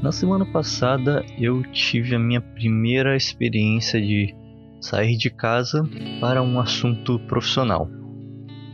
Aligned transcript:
Na 0.00 0.12
semana 0.12 0.46
passada 0.46 1.26
eu 1.36 1.60
tive 1.72 2.14
a 2.14 2.18
minha 2.20 2.40
primeira 2.40 3.16
experiência 3.16 4.00
de 4.00 4.32
sair 4.80 5.16
de 5.16 5.28
casa 5.28 5.82
para 6.20 6.40
um 6.40 6.60
assunto 6.60 7.18
profissional, 7.26 7.90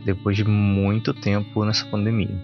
depois 0.05 0.37
de 0.37 0.43
muito 0.43 1.15
tempo 1.15 1.65
nessa 1.65 1.83
pandemia. 1.87 2.39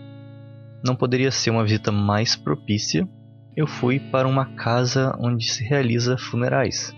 Não 0.83 0.95
poderia 0.95 1.29
ser 1.29 1.51
uma 1.51 1.63
visita 1.63 1.91
mais 1.91 2.35
propícia, 2.35 3.07
eu 3.55 3.67
fui 3.67 3.99
para 3.99 4.27
uma 4.27 4.45
casa 4.55 5.15
onde 5.19 5.45
se 5.45 5.63
realiza 5.63 6.17
funerais. 6.17 6.91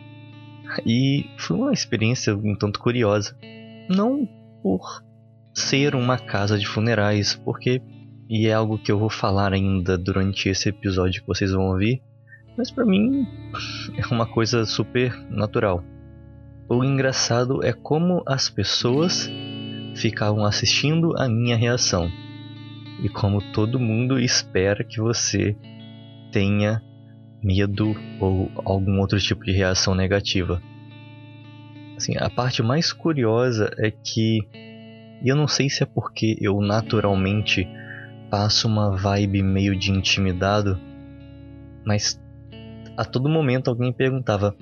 E 0.86 1.26
foi 1.38 1.58
uma 1.58 1.74
experiência 1.74 2.34
um 2.34 2.56
tanto 2.56 2.80
curiosa. 2.80 3.38
Não 3.90 4.26
por 4.62 5.04
ser 5.54 5.96
uma 5.96 6.18
casa 6.18 6.58
de 6.58 6.66
funerais, 6.66 7.36
porque 7.36 7.82
e 8.30 8.48
é 8.48 8.54
algo 8.54 8.78
que 8.78 8.92
eu 8.92 8.98
vou 8.98 9.10
falar 9.10 9.54
ainda 9.54 9.98
durante 9.98 10.50
esse 10.50 10.70
episódio 10.70 11.22
que 11.22 11.28
vocês 11.28 11.52
vão 11.52 11.68
ouvir, 11.68 12.02
mas 12.58 12.72
para 12.72 12.86
mim 12.86 13.28
é 13.98 14.14
uma 14.14 14.26
coisa 14.26 14.66
super 14.66 15.14
natural. 15.30 15.84
O 16.70 16.84
engraçado 16.84 17.64
é 17.64 17.74
como 17.74 18.24
as 18.26 18.50
pessoas 18.50 19.30
ficavam 19.96 20.46
assistindo 20.46 21.16
a 21.18 21.28
minha 21.28 21.56
reação 21.56 22.10
e 23.04 23.10
como 23.10 23.42
todo 23.52 23.80
mundo 23.80 24.20
espera 24.20 24.84
que 24.84 25.00
você 25.00 25.56
tenha 26.32 26.82
medo 27.44 27.94
ou 28.20 28.50
algum 28.64 29.00
outro 29.00 29.20
tipo 29.20 29.44
de 29.44 29.52
reação 29.52 29.94
negativa. 29.94 30.62
Assim, 31.98 32.18
a 32.18 32.30
parte 32.30 32.64
mais 32.64 32.94
curiosa 32.94 33.70
é 33.78 33.92
que 33.92 34.40
eu 35.24 35.36
não 35.36 35.48
sei 35.48 35.70
se 35.70 35.84
é 35.84 35.86
porque 35.86 36.38
eu 36.42 36.60
naturalmente 36.62 37.68
passo 38.34 38.68
uma 38.68 38.98
vibe 38.98 39.44
meio 39.44 39.78
de 39.78 39.92
intimidado, 39.92 40.80
mas 41.86 42.20
a 42.98 43.06
todo 43.06 43.30
momento 43.30 43.70
alguém 43.70 43.94
perguntava: 43.94 44.56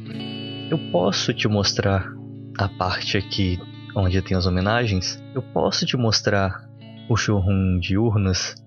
Eu 0.70 0.78
posso 0.92 1.34
te 1.34 1.48
mostrar 1.48 2.14
a 2.58 2.68
parte 2.68 3.18
aqui 3.18 3.58
onde 3.96 4.22
tem 4.22 4.36
as 4.36 4.46
homenagens? 4.46 5.24
Eu 5.34 5.42
posso 5.42 5.86
te 5.86 5.96
mostrar 5.96 6.68
o 7.08 7.16
showroom 7.16 7.80
de 7.80 7.98
urnas? 7.98 8.62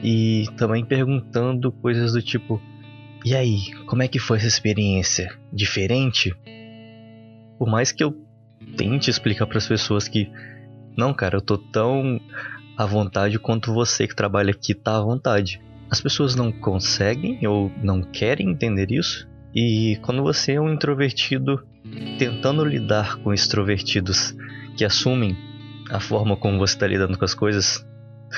E 0.00 0.44
também 0.56 0.84
perguntando 0.84 1.72
coisas 1.72 2.12
do 2.12 2.22
tipo: 2.22 2.62
E 3.24 3.34
aí, 3.34 3.72
como 3.86 4.04
é 4.04 4.06
que 4.06 4.20
foi 4.20 4.38
essa 4.38 4.46
experiência? 4.46 5.36
Diferente? 5.52 6.32
Por 7.58 7.68
mais 7.68 7.90
que 7.90 8.04
eu 8.04 8.14
tente 8.76 9.10
explicar 9.10 9.48
para 9.48 9.58
as 9.58 9.66
pessoas 9.66 10.06
que 10.06 10.30
não, 10.96 11.12
cara, 11.12 11.36
eu 11.36 11.42
tô 11.42 11.58
tão 11.58 12.20
à 12.76 12.84
vontade 12.84 13.38
quanto 13.38 13.72
você 13.72 14.06
que 14.06 14.14
trabalha 14.14 14.50
aqui 14.50 14.74
tá 14.74 14.96
à 14.96 15.00
vontade. 15.00 15.60
As 15.90 16.00
pessoas 16.00 16.34
não 16.34 16.50
conseguem 16.52 17.46
ou 17.46 17.70
não 17.82 18.02
querem 18.02 18.50
entender 18.50 18.90
isso. 18.90 19.28
E 19.54 19.98
quando 20.02 20.22
você 20.22 20.52
é 20.52 20.60
um 20.60 20.72
introvertido 20.72 21.64
tentando 22.18 22.64
lidar 22.64 23.16
com 23.18 23.32
extrovertidos 23.32 24.34
que 24.76 24.84
assumem 24.84 25.36
a 25.90 26.00
forma 26.00 26.36
como 26.36 26.58
você 26.58 26.74
está 26.74 26.86
lidando 26.86 27.16
com 27.16 27.24
as 27.24 27.34
coisas, 27.34 27.86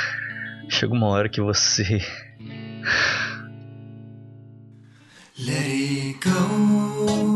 chega 0.68 0.92
uma 0.92 1.08
hora 1.08 1.28
que 1.28 1.40
você. 1.40 2.00
Let 5.38 5.56
it 5.56 6.18
go. 6.22 7.27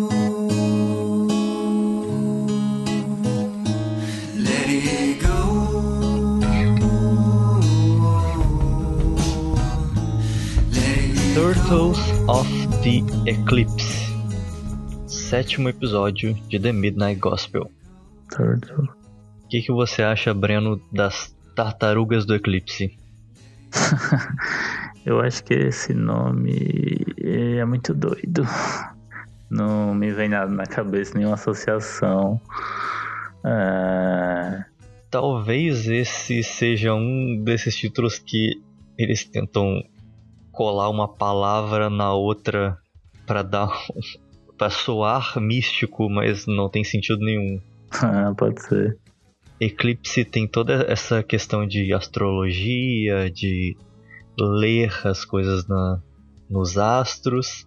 Turtles 11.73 11.99
of 12.29 12.47
the 12.83 13.01
Eclipse 13.27 14.13
Sétimo 15.07 15.71
episódio 15.71 16.35
de 16.47 16.61
The 16.61 16.71
Midnight 16.71 17.19
Gospel 17.19 17.71
O 18.37 19.49
que, 19.49 19.63
que 19.63 19.73
você 19.73 20.03
acha, 20.03 20.35
Breno, 20.35 20.79
das 20.93 21.35
Tartarugas 21.57 22.27
do 22.27 22.35
Eclipse? 22.35 22.95
Eu 25.07 25.21
acho 25.21 25.43
que 25.45 25.55
esse 25.55 25.95
nome 25.95 27.07
é 27.19 27.65
muito 27.65 27.95
doido. 27.95 28.47
Não 29.49 29.95
me 29.95 30.13
vem 30.13 30.29
nada 30.29 30.51
na 30.51 30.67
cabeça, 30.67 31.17
nenhuma 31.17 31.37
associação. 31.37 32.39
É... 33.47 34.63
Talvez 35.11 35.89
esse 35.89 36.43
seja 36.43 36.93
um 36.93 37.43
desses 37.43 37.75
títulos 37.75 38.19
que 38.19 38.61
eles 38.99 39.25
tentam 39.25 39.83
colar 40.53 40.91
uma 40.91 41.09
palavra 41.09 41.91
na 41.91 42.13
outra 42.13 42.79
para 43.27 43.43
dar 43.43 43.71
para 44.57 44.71
soar 44.71 45.41
místico, 45.41 46.09
mas 46.09 46.47
não 46.47 46.69
tem 46.69 46.85
sentido 46.85 47.21
nenhum. 47.21 47.61
Ah, 47.95 48.33
pode 48.35 48.63
ser. 48.63 48.99
Eclipse 49.61 50.25
tem 50.25 50.49
toda 50.49 50.87
essa 50.89 51.23
questão 51.23 51.67
de 51.67 51.93
astrologia, 51.93 53.31
de 53.31 53.77
ler 54.39 54.91
as 55.07 55.27
coisas 55.27 55.67
na, 55.69 56.01
nos 56.49 56.79
astros. 56.79 57.67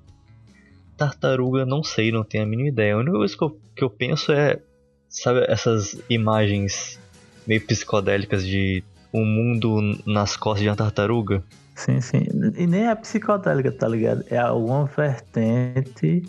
Tartaruga, 0.98 1.64
não 1.64 1.84
sei, 1.84 2.12
não 2.12 2.24
tenho 2.24 2.44
a 2.44 2.48
mínima 2.48 2.70
ideia. 2.70 2.96
A 2.96 2.98
única 2.98 3.18
coisa 3.18 3.38
que 3.38 3.44
eu, 3.44 3.60
que 3.76 3.84
eu 3.84 3.90
penso 3.90 4.32
é, 4.32 4.60
sabe, 5.08 5.46
essas 5.48 6.02
imagens 6.10 7.00
meio 7.46 7.62
psicodélicas 7.62 8.46
de 8.46 8.84
um 9.16 9.26
mundo 9.26 9.98
nas 10.06 10.36
costas 10.36 10.64
de 10.64 10.70
uma 10.70 10.76
tartaruga. 10.76 11.44
Sim, 11.76 12.00
sim. 12.02 12.26
E 12.58 12.66
nem 12.66 12.88
é 12.88 12.96
psicodélica, 12.96 13.72
tá 13.72 13.88
ligado? 13.88 14.24
É 14.30 14.38
alguma 14.38 14.86
vertente 14.86 16.24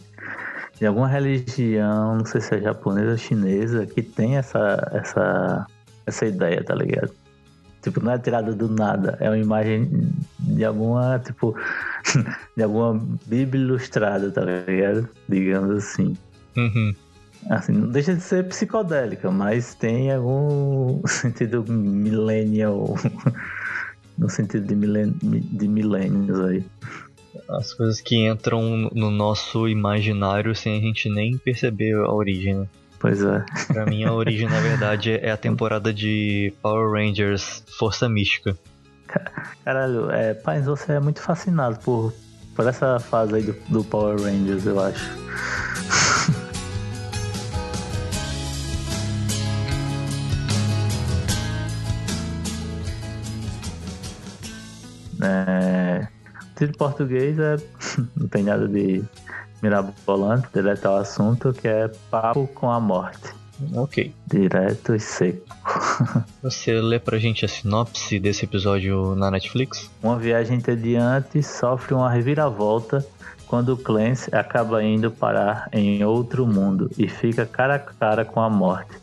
de 0.79 0.87
alguma 0.87 1.09
religião, 1.09 2.19
não 2.19 2.25
sei 2.27 2.41
se 2.41 2.55
é 2.55 2.61
japonesa 2.61 3.13
ou 3.13 3.17
chinesa, 3.17 3.87
que 3.87 4.03
tem 4.03 4.37
essa, 4.37 4.91
essa, 4.93 5.67
essa 6.05 6.27
ideia, 6.27 6.63
tá 6.63 6.75
ligado? 6.75 7.13
Tipo, 7.83 8.03
não 8.03 8.13
é 8.13 8.19
tirada 8.19 8.53
do 8.53 8.69
nada, 8.69 9.17
é 9.21 9.29
uma 9.29 9.39
imagem 9.39 10.11
de 10.41 10.65
alguma, 10.65 11.19
tipo, 11.21 11.57
de 12.57 12.63
alguma 12.63 13.01
bíblia 13.27 13.63
ilustrada, 13.63 14.31
tá 14.31 14.43
ligado? 14.43 15.09
Digamos 15.29 15.77
assim. 15.77 16.17
Uhum. 16.57 16.95
Assim, 17.49 17.73
não 17.73 17.89
deixa 17.89 18.15
de 18.15 18.21
ser 18.21 18.49
psicodélica, 18.49 19.31
mas 19.31 19.75
tem 19.75 20.13
algum 20.13 21.01
sentido 21.07 21.65
millennial 21.69 22.97
no 24.19 24.29
sentido 24.29 24.67
de, 24.67 24.75
milen 24.75 25.15
de 25.23 25.69
milênios 25.69 26.41
aí. 26.41 26.65
As 27.49 27.73
coisas 27.73 28.01
que 28.01 28.27
entram 28.27 28.91
no 28.93 29.11
nosso 29.11 29.69
imaginário 29.69 30.55
sem 30.55 30.79
a 30.79 30.81
gente 30.81 31.09
nem 31.09 31.39
perceber 31.39 31.95
a 31.95 32.11
origem, 32.11 32.55
né? 32.57 32.67
Pois 32.99 33.23
é. 33.23 33.45
Pra 33.69 33.85
mim, 33.85 34.05
a 34.05 34.13
origem, 34.13 34.49
na 34.49 34.59
verdade, 34.59 35.13
é 35.13 35.31
a 35.31 35.37
temporada 35.39 35.93
de 35.93 36.53
Power 36.63 36.91
Rangers 36.91 37.63
Força 37.79 38.09
Mística. 38.09 38.57
Caralho, 39.65 40.11
é, 40.11 40.35
Paz, 40.35 40.67
você 40.67 40.93
é 40.93 41.01
muito 41.01 41.21
fascinado 41.21 41.79
por, 41.81 42.13
por 42.55 42.67
essa 42.67 42.99
fase 42.99 43.37
aí 43.37 43.43
do, 43.43 43.55
do 43.69 43.85
Power 43.85 44.21
Rangers, 44.21 44.67
eu 44.67 44.81
acho. 44.81 45.27
É, 55.23 56.07
de 56.59 56.73
português 56.73 57.39
é, 57.39 57.57
não 58.17 58.29
tem 58.29 58.43
nada 58.43 58.67
de 58.67 59.05
mirabolante, 59.63 60.49
direto 60.53 60.87
ao 60.87 60.97
assunto, 60.97 61.53
que 61.53 61.67
é 61.67 61.89
papo 62.11 62.47
com 62.49 62.71
a 62.71 62.81
morte. 62.81 63.35
Ok. 63.75 64.15
Direto 64.27 64.95
e 64.95 65.01
seco. 65.01 65.47
Você 66.43 66.81
lê 66.81 66.99
pra 66.99 67.19
gente 67.19 67.45
a 67.45 67.49
sinopse 67.49 68.19
desse 68.19 68.45
episódio 68.45 69.15
na 69.15 69.31
Netflix? 69.31 69.91
Uma 70.03 70.19
viagem 70.19 70.59
entediante 70.59 71.43
sofre 71.43 71.95
uma 71.95 72.11
reviravolta 72.11 73.05
quando 73.47 73.77
Clancy 73.77 74.35
acaba 74.35 74.83
indo 74.83 75.11
parar 75.11 75.69
em 75.73 76.05
outro 76.05 76.47
mundo 76.47 76.91
e 76.99 77.09
fica 77.09 77.47
cara 77.47 77.77
a 77.77 77.79
cara 77.79 78.25
com 78.25 78.41
a 78.41 78.51
morte. 78.51 78.99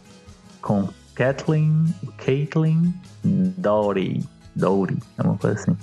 Com 0.61 0.87
Kathleen, 1.15 1.85
Caitlin 2.17 2.93
Dory. 3.23 4.23
Dory, 4.55 4.97
é 5.17 5.23
uma 5.23 5.37
coisa 5.37 5.59
assim. 5.59 5.77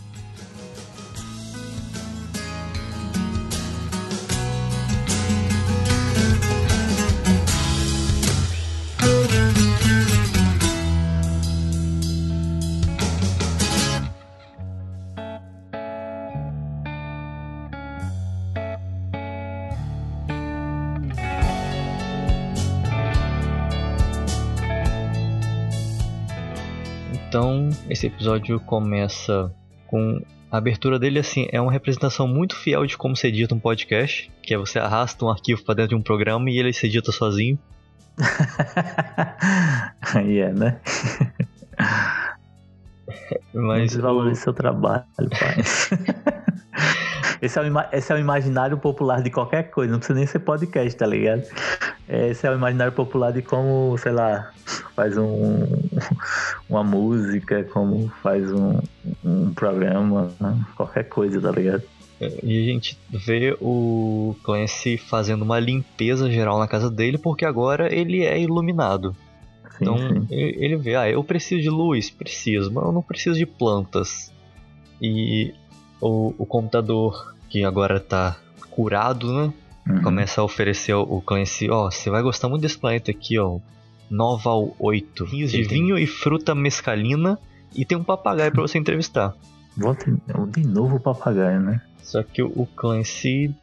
Então, 27.41 27.71
esse 27.89 28.07
episódio 28.07 28.61
começa 28.61 29.51
com 29.87 30.21
A 30.51 30.59
abertura 30.59 30.99
dele, 30.99 31.19
assim, 31.19 31.49
é 31.51 31.59
uma 31.59 31.73
representação 31.73 32.29
muito 32.29 32.55
fiel 32.55 32.85
de 32.85 32.99
como 32.99 33.17
se 33.17 33.27
edita 33.29 33.55
um 33.55 33.59
podcast, 33.59 34.31
que 34.43 34.53
é 34.53 34.59
você 34.59 34.79
arrasta 34.79 35.25
um 35.25 35.31
arquivo 35.31 35.65
para 35.65 35.77
dentro 35.77 35.91
de 35.91 35.95
um 35.95 36.03
programa 36.03 36.51
e 36.51 36.59
ele 36.59 36.71
se 36.71 36.85
edita 36.85 37.11
sozinho. 37.11 37.59
Aí 40.15 40.37
é, 40.45 40.53
né? 40.53 40.79
Mas 43.55 43.93
Desvalorize 43.93 44.41
o... 44.41 44.45
seu 44.45 44.53
trabalho, 44.53 45.07
pai. 45.17 45.57
Esse 47.41 47.59
é, 47.59 47.63
o, 47.63 47.65
esse 47.93 48.13
é 48.13 48.15
o 48.15 48.19
imaginário 48.19 48.77
popular 48.79 49.23
de 49.23 49.31
qualquer 49.31 49.71
coisa, 49.71 49.93
não 49.93 49.99
precisa 49.99 50.19
nem 50.19 50.27
ser 50.27 50.41
podcast, 50.41 50.97
tá 50.97 51.07
ligado? 51.07 51.43
Esse 52.09 52.47
é 52.47 52.51
o 52.51 52.55
imaginário 52.55 52.93
popular 52.93 53.33
de 53.33 53.43
como, 53.43 53.97
sei 53.99 54.13
lá, 54.13 54.51
faz 54.95 55.17
um, 55.17 55.67
uma 56.69 56.83
música, 56.83 57.65
como 57.65 58.09
faz 58.23 58.51
um, 58.53 58.81
um 59.25 59.55
programa, 59.55 60.31
né? 60.41 60.59
qualquer 60.77 61.05
coisa, 61.05 61.41
tá 61.41 61.51
ligado? 61.51 61.83
E 62.43 62.63
a 62.63 62.73
gente 62.73 62.99
vê 63.09 63.57
o 63.61 64.37
Clancy 64.45 64.99
fazendo 64.99 65.43
uma 65.43 65.59
limpeza 65.59 66.31
geral 66.31 66.59
na 66.59 66.69
casa 66.69 66.91
dele, 66.91 67.17
porque 67.17 67.47
agora 67.47 67.93
ele 67.95 68.23
é 68.23 68.39
iluminado. 68.39 69.17
Sim, 69.71 69.77
então 69.81 69.97
sim. 69.97 70.27
ele 70.29 70.77
vê, 70.77 70.97
ah, 70.97 71.09
eu 71.09 71.25
preciso 71.25 71.63
de 71.63 71.71
luz, 71.71 72.11
preciso, 72.11 72.71
mas 72.71 72.85
eu 72.85 72.93
não 72.93 73.01
preciso 73.01 73.39
de 73.39 73.47
plantas. 73.47 74.31
E 75.01 75.55
o, 76.01 76.35
o 76.39 76.47
computador, 76.47 77.35
que 77.49 77.65
agora 77.65 77.97
está 77.97 78.37
curado, 78.71 79.33
né? 79.33 79.53
Uhum. 79.89 80.03
Começa 80.03 80.41
a 80.41 80.45
oferecer 80.45 80.95
o 80.95 81.21
Clancy, 81.21 81.71
ó, 81.71 81.87
oh, 81.87 81.91
você 81.91 82.11
vai 82.11 82.23
gostar 82.23 82.49
muito 82.49 82.63
desse 82.63 82.79
planeta 82.79 83.11
aqui, 83.11 83.39
ó. 83.39 83.59
Noval 84.11 84.75
8. 84.79 85.25
Rios 85.25 85.53
de 85.53 85.63
vinho 85.63 85.97
e 85.97 86.07
fruta 86.07 86.55
mescalina. 86.55 87.39
E 87.75 87.85
tem 87.85 87.97
um 87.97 88.03
papagaio 88.03 88.51
para 88.51 88.63
você 88.63 88.77
entrevistar. 88.79 89.35
Volta 89.77 90.11
de 90.49 90.67
novo 90.67 90.97
o 90.97 91.01
papagaio, 91.01 91.61
né? 91.61 91.81
Só 92.03 92.23
que 92.25 92.43
o 92.43 92.67
Clancy, 92.75 93.55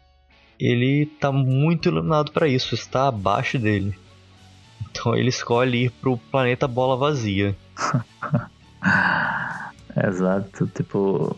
ele 0.58 1.06
tá 1.20 1.32
muito 1.32 1.90
iluminado 1.90 2.32
para 2.32 2.48
isso, 2.48 2.74
está 2.74 3.10
abaixo 3.10 3.60
dele. 3.60 3.94
Então 4.90 5.14
ele 5.16 5.30
escolhe 5.30 5.86
ir 5.86 5.92
pro 5.92 6.18
planeta 6.18 6.68
bola 6.68 6.96
vazia. 6.96 7.56
Exato, 10.08 10.68
tipo, 10.68 11.36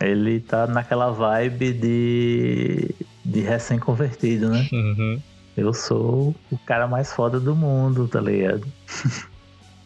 ele 0.00 0.40
tá 0.40 0.66
naquela 0.66 1.10
vibe 1.10 1.72
de, 1.72 2.94
de 3.24 3.40
recém-convertido, 3.40 4.48
né? 4.50 4.68
Uhum. 4.72 5.20
Eu 5.56 5.72
sou 5.74 6.34
o 6.50 6.58
cara 6.58 6.86
mais 6.86 7.12
foda 7.12 7.40
do 7.40 7.54
mundo, 7.54 8.06
tá 8.06 8.20
ligado? 8.20 8.66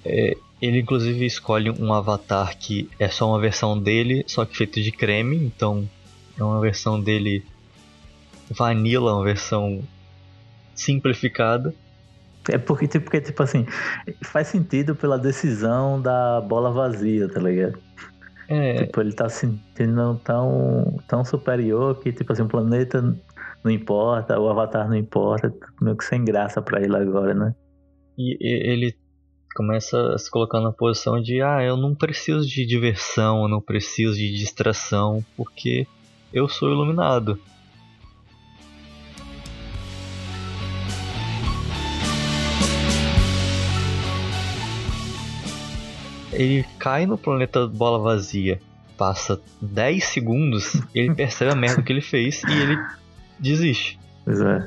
É, 0.04 0.36
ele 0.60 0.80
inclusive 0.80 1.24
escolhe 1.24 1.70
um 1.70 1.92
avatar 1.92 2.58
que 2.58 2.90
é 2.98 3.08
só 3.08 3.28
uma 3.28 3.40
versão 3.40 3.78
dele, 3.78 4.24
só 4.26 4.44
que 4.44 4.56
feito 4.56 4.82
de 4.82 4.90
creme, 4.90 5.36
então 5.36 5.88
é 6.38 6.42
uma 6.42 6.60
versão 6.60 7.00
dele 7.00 7.44
vanilla, 8.50 9.14
uma 9.14 9.24
versão 9.24 9.82
simplificada. 10.74 11.74
É 12.48 12.58
porque, 12.58 12.88
tipo, 12.88 13.04
porque, 13.04 13.20
tipo 13.20 13.42
assim, 13.42 13.64
faz 14.24 14.48
sentido 14.48 14.96
pela 14.96 15.18
decisão 15.18 16.00
da 16.00 16.40
bola 16.40 16.72
vazia, 16.72 17.28
tá 17.28 17.40
ligado? 17.40 17.78
É. 18.52 18.84
Tipo, 18.84 19.00
ele 19.00 19.12
tá 19.12 19.28
se 19.30 19.46
sentindo 19.46 20.20
tão, 20.22 20.98
tão 21.08 21.24
superior 21.24 21.98
que, 21.98 22.12
tipo 22.12 22.32
assim, 22.32 22.42
o 22.42 22.48
planeta 22.48 23.00
não 23.64 23.70
importa, 23.70 24.38
o 24.38 24.48
avatar 24.48 24.88
não 24.88 24.96
importa, 24.96 25.52
meio 25.80 25.96
que 25.96 26.04
sem 26.04 26.22
graça 26.22 26.60
para 26.60 26.82
ele 26.82 26.94
agora, 26.94 27.32
né? 27.32 27.54
E 28.18 28.36
ele 28.40 28.94
começa 29.54 30.14
a 30.14 30.18
se 30.18 30.30
colocar 30.30 30.60
na 30.60 30.70
posição 30.70 31.20
de, 31.20 31.40
ah, 31.40 31.62
eu 31.62 31.78
não 31.78 31.94
preciso 31.94 32.46
de 32.46 32.66
diversão, 32.66 33.42
eu 33.42 33.48
não 33.48 33.60
preciso 33.60 34.14
de 34.16 34.32
distração, 34.32 35.24
porque 35.34 35.86
eu 36.32 36.46
sou 36.46 36.70
iluminado. 36.70 37.38
Ele 46.32 46.64
cai 46.78 47.06
no 47.06 47.18
planeta 47.18 47.66
bola 47.66 47.98
vazia, 47.98 48.60
passa 48.96 49.40
10 49.60 50.04
segundos, 50.04 50.80
ele 50.94 51.14
percebe 51.16 51.52
a 51.52 51.56
merda 51.56 51.82
que 51.82 51.92
ele 51.92 52.00
fez 52.00 52.42
e 52.44 52.52
ele 52.52 52.78
desiste. 53.38 53.98
Pois 54.24 54.40
é. 54.40 54.66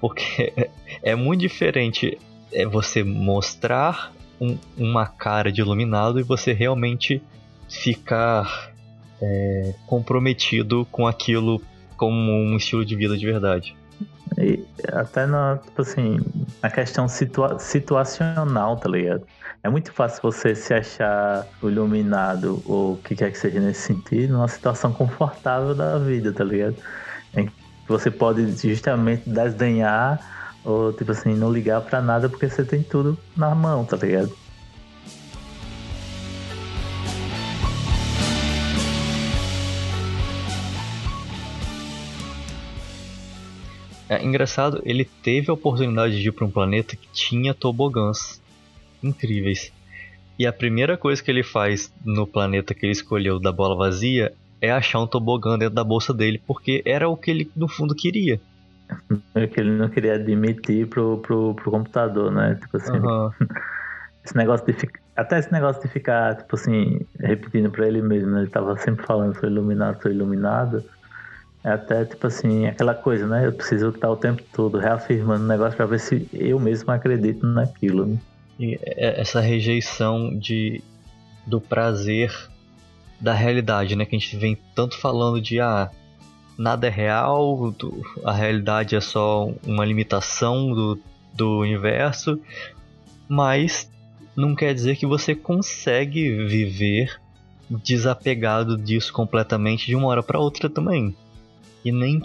Porque 0.00 0.70
é 1.02 1.14
muito 1.14 1.40
diferente 1.40 2.18
é 2.52 2.64
você 2.64 3.02
mostrar 3.02 4.12
um, 4.40 4.56
uma 4.76 5.06
cara 5.06 5.50
de 5.50 5.60
iluminado 5.60 6.20
e 6.20 6.22
você 6.22 6.52
realmente 6.52 7.22
ficar 7.68 8.72
é, 9.20 9.74
comprometido 9.86 10.86
com 10.90 11.06
aquilo 11.06 11.60
como 11.96 12.32
um 12.32 12.56
estilo 12.56 12.84
de 12.84 12.94
vida 12.94 13.16
de 13.16 13.26
verdade. 13.26 13.76
E 14.38 14.64
até 14.92 15.26
na, 15.26 15.58
tipo 15.64 15.82
assim, 15.82 16.18
na 16.62 16.70
questão 16.70 17.08
situa 17.08 17.58
situacional, 17.58 18.78
tá 18.78 18.88
ligado? 18.88 19.26
É 19.62 19.68
muito 19.68 19.92
fácil 19.92 20.22
você 20.22 20.54
se 20.54 20.74
achar 20.74 21.48
iluminado 21.62 22.62
ou 22.64 22.94
o 22.94 23.02
que 23.02 23.14
quer 23.16 23.30
que 23.30 23.38
seja 23.38 23.60
nesse 23.60 23.82
sentido, 23.82 24.32
numa 24.34 24.48
situação 24.48 24.92
confortável 24.92 25.74
da 25.74 25.98
vida, 25.98 26.32
tá 26.34 26.44
ligado? 26.44 26.76
Em 27.34 27.46
que 27.46 27.54
você 27.88 28.10
pode 28.10 28.46
justamente 28.56 29.28
desdenhar 29.28 30.20
ou, 30.64 30.92
tipo 30.94 31.12
assim, 31.12 31.36
não 31.36 31.50
ligar 31.52 31.82
para 31.82 32.02
nada 32.02 32.28
porque 32.30 32.48
você 32.48 32.64
tem 32.64 32.82
tudo 32.82 33.22
na 33.36 33.54
mão, 33.54 33.84
tá 33.86 33.96
ligado? 33.96 34.36
É 44.16 44.24
engraçado, 44.24 44.80
ele 44.84 45.04
teve 45.04 45.50
a 45.50 45.54
oportunidade 45.54 46.20
de 46.20 46.28
ir 46.28 46.32
para 46.32 46.44
um 46.44 46.50
planeta 46.50 46.96
que 46.96 47.08
tinha 47.12 47.54
tobogãs 47.54 48.40
incríveis. 49.02 49.72
E 50.38 50.46
a 50.46 50.52
primeira 50.52 50.96
coisa 50.96 51.22
que 51.22 51.30
ele 51.30 51.42
faz 51.42 51.92
no 52.04 52.26
planeta 52.26 52.74
que 52.74 52.84
ele 52.84 52.92
escolheu 52.92 53.40
da 53.40 53.50
bola 53.50 53.76
vazia 53.76 54.32
é 54.60 54.70
achar 54.70 55.00
um 55.00 55.06
tobogã 55.06 55.58
dentro 55.58 55.74
da 55.74 55.84
bolsa 55.84 56.12
dele, 56.12 56.40
porque 56.46 56.82
era 56.84 57.08
o 57.08 57.16
que 57.16 57.30
ele 57.30 57.50
no 57.56 57.68
fundo 57.68 57.94
queria. 57.94 58.40
É 59.34 59.46
que 59.46 59.60
ele 59.60 59.72
não 59.72 59.88
queria 59.88 60.14
admitir 60.14 60.86
pro, 60.86 61.18
pro, 61.18 61.54
pro 61.54 61.70
computador, 61.70 62.30
né? 62.30 62.54
Tipo 62.60 62.76
assim. 62.76 62.92
Uhum. 62.92 63.30
esse 64.24 64.36
negócio 64.36 64.66
de 64.66 64.72
ficar. 64.72 65.00
Até 65.16 65.38
esse 65.38 65.50
negócio 65.50 65.80
de 65.80 65.88
ficar, 65.88 66.36
tipo 66.36 66.56
assim, 66.56 67.00
repetindo 67.18 67.70
pra 67.70 67.86
ele 67.86 68.02
mesmo, 68.02 68.30
né? 68.30 68.40
Ele 68.40 68.50
tava 68.50 68.76
sempre 68.76 69.06
falando, 69.06 69.38
sou 69.38 69.48
iluminado, 69.48 70.02
sou 70.02 70.10
iluminado. 70.10 70.84
É 71.66 71.70
até 71.72 72.04
tipo 72.04 72.24
assim, 72.28 72.64
aquela 72.64 72.94
coisa, 72.94 73.26
né? 73.26 73.44
Eu 73.44 73.52
preciso 73.52 73.88
estar 73.88 74.08
o 74.08 74.14
tempo 74.14 74.40
todo 74.52 74.78
reafirmando 74.78 75.42
o 75.42 75.48
negócio 75.48 75.76
pra 75.76 75.84
ver 75.84 75.98
se 75.98 76.28
eu 76.32 76.60
mesmo 76.60 76.92
acredito 76.92 77.44
naquilo. 77.44 78.06
Né? 78.06 78.18
E 78.60 78.78
é, 78.84 79.20
essa 79.20 79.40
rejeição 79.40 80.30
de, 80.38 80.80
do 81.44 81.60
prazer 81.60 82.32
da 83.20 83.32
realidade, 83.32 83.96
né? 83.96 84.04
Que 84.04 84.14
a 84.14 84.18
gente 84.20 84.36
vem 84.36 84.56
tanto 84.76 84.96
falando 84.96 85.40
de 85.40 85.58
ah, 85.58 85.90
nada 86.56 86.86
é 86.86 86.90
real, 86.90 87.74
a 88.24 88.32
realidade 88.32 88.94
é 88.94 89.00
só 89.00 89.50
uma 89.66 89.84
limitação 89.84 90.72
do, 90.72 91.00
do 91.34 91.58
universo, 91.58 92.40
mas 93.28 93.90
não 94.36 94.54
quer 94.54 94.72
dizer 94.72 94.94
que 94.94 95.04
você 95.04 95.34
consegue 95.34 96.46
viver 96.46 97.20
desapegado 97.68 98.78
disso 98.78 99.12
completamente 99.12 99.86
de 99.86 99.96
uma 99.96 100.06
hora 100.06 100.22
para 100.22 100.38
outra 100.38 100.70
também. 100.70 101.12
E 101.84 101.92
nem 101.92 102.22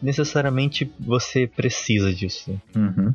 necessariamente 0.00 0.90
você 0.98 1.46
precisa 1.46 2.12
disso. 2.12 2.60
Uhum. 2.74 3.14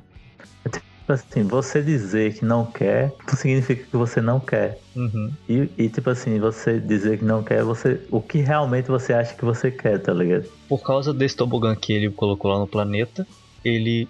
Tipo 0.72 1.14
assim, 1.14 1.44
você 1.44 1.82
dizer 1.82 2.36
que 2.36 2.46
não 2.46 2.66
quer, 2.66 3.14
não 3.28 3.36
significa 3.36 3.84
que 3.84 3.98
você 3.98 4.22
não 4.22 4.40
quer. 4.40 4.80
Uhum. 4.96 5.32
E, 5.50 5.70
e, 5.78 5.90
tipo 5.90 6.10
assim, 6.10 6.40
você 6.40 6.80
dizer 6.80 7.18
que 7.20 7.26
não 7.26 7.44
quer, 7.44 7.64
você 7.64 8.02
o 8.12 8.22
que 8.22 8.40
realmente 8.40 8.88
você 8.88 9.14
acha 9.14 9.34
que 9.34 9.44
você 9.44 9.72
quer, 9.72 10.00
tá 10.00 10.14
ligado? 10.14 10.48
Por 10.70 10.82
causa 10.82 11.14
desse 11.14 11.36
tobogã 11.36 11.76
que 11.76 11.92
ele 11.92 12.10
colocou 12.10 12.52
lá 12.52 12.60
no 12.60 12.68
planeta, 12.68 13.28
ele 13.64 14.08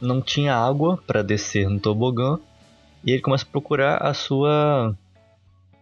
não 0.00 0.20
tinha 0.20 0.54
água 0.54 0.98
para 1.06 1.22
descer 1.22 1.68
no 1.68 1.78
tobogã 1.78 2.38
e 3.04 3.12
ele 3.12 3.22
começa 3.22 3.44
a 3.44 3.50
procurar 3.50 3.98
a 3.98 4.14
sua 4.14 4.96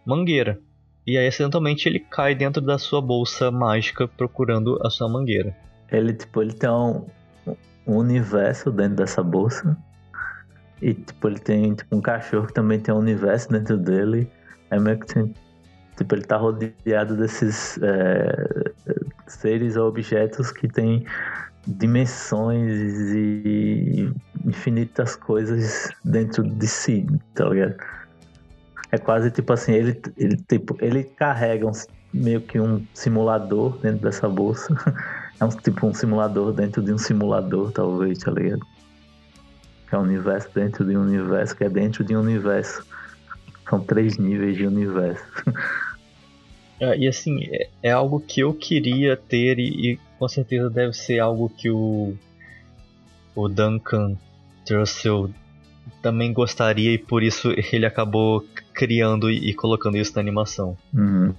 mangueira. 0.05 0.59
E 1.05 1.17
aí, 1.17 1.27
acidentalmente, 1.27 1.87
ele 1.87 1.99
cai 1.99 2.35
dentro 2.35 2.61
da 2.61 2.77
sua 2.77 3.01
bolsa 3.01 3.49
mágica 3.49 4.07
procurando 4.07 4.79
a 4.85 4.89
sua 4.89 5.09
mangueira. 5.09 5.55
Ele, 5.91 6.13
tipo, 6.13 6.41
ele 6.41 6.53
tem 6.53 6.69
um, 6.69 7.05
universo 7.87 8.71
dentro 8.71 8.97
dessa 8.97 9.23
bolsa 9.23 9.75
e, 10.81 10.93
tipo, 10.93 11.27
ele 11.27 11.39
tem 11.39 11.73
tipo, 11.73 11.95
um 11.95 12.01
cachorro 12.01 12.47
que 12.47 12.53
também 12.53 12.79
tem 12.79 12.93
um 12.93 12.99
universo 12.99 13.49
dentro 13.49 13.77
dele. 13.77 14.29
É 14.69 14.79
meio 14.79 14.99
que 14.99 15.07
tem, 15.07 15.33
tipo, 15.97 16.15
ele 16.15 16.23
tá 16.23 16.37
rodeado 16.37 17.17
desses 17.17 17.79
é, 17.81 18.71
seres 19.27 19.75
ou 19.75 19.87
objetos 19.87 20.51
que 20.51 20.67
tem 20.67 21.03
dimensões 21.67 22.71
e 23.13 24.11
infinitas 24.45 25.15
coisas 25.15 25.91
dentro 26.03 26.43
de 26.43 26.67
si, 26.67 27.05
tá 27.35 27.49
ligado? 27.49 27.75
É 28.91 28.97
quase 28.97 29.31
tipo 29.31 29.53
assim, 29.53 29.73
ele, 29.73 30.01
ele, 30.17 30.37
tipo, 30.37 30.77
ele 30.81 31.03
carrega 31.03 31.65
um, 31.65 31.71
meio 32.13 32.41
que 32.41 32.59
um 32.59 32.85
simulador 32.93 33.77
dentro 33.77 34.01
dessa 34.01 34.27
bolsa. 34.27 34.75
É 35.39 35.43
um 35.43 35.49
tipo 35.49 35.87
um 35.87 35.93
simulador 35.93 36.53
dentro 36.53 36.83
de 36.83 36.93
um 36.93 36.99
simulador, 36.99 37.71
talvez, 37.71 38.19
tá 38.19 38.29
ligado? 38.29 38.61
É 39.91 39.97
um 39.97 40.01
universo 40.01 40.47
dentro 40.53 40.85
de 40.85 40.95
um 40.95 41.01
universo, 41.01 41.57
que 41.57 41.63
é 41.63 41.69
dentro 41.69 42.03
de 42.03 42.15
um 42.15 42.19
universo. 42.19 42.85
São 43.67 43.79
três 43.79 44.19
níveis 44.19 44.55
de 44.55 44.67
universo. 44.67 45.25
É, 46.79 46.95
e 46.99 47.07
assim, 47.07 47.43
é, 47.45 47.69
é, 47.81 47.91
algo 47.91 48.19
que 48.19 48.41
eu 48.41 48.53
queria 48.53 49.17
ter 49.17 49.57
e, 49.57 49.93
e, 49.93 49.99
com 50.19 50.27
certeza 50.27 50.69
deve 50.69 50.93
ser 50.93 51.17
algo 51.17 51.49
que 51.49 51.71
o, 51.71 52.13
o 53.35 53.47
Duncan 53.47 54.15
Trussell 54.63 55.31
também 56.03 56.31
gostaria 56.31 56.93
e 56.93 56.99
por 56.99 57.23
isso 57.23 57.51
ele 57.73 57.87
acabou 57.87 58.45
criando 58.73 59.29
e, 59.29 59.53
colocando 59.53 59.97
isso 59.97 60.13
na 60.15 60.21
animação. 60.21 60.77
Uhum. 60.93 61.33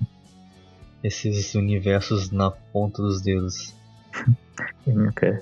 Esses 1.02 1.54
universos 1.54 2.30
na 2.30 2.50
ponta 2.50 3.02
dos 3.02 3.20
dedos. 3.20 3.74
ok. 5.08 5.38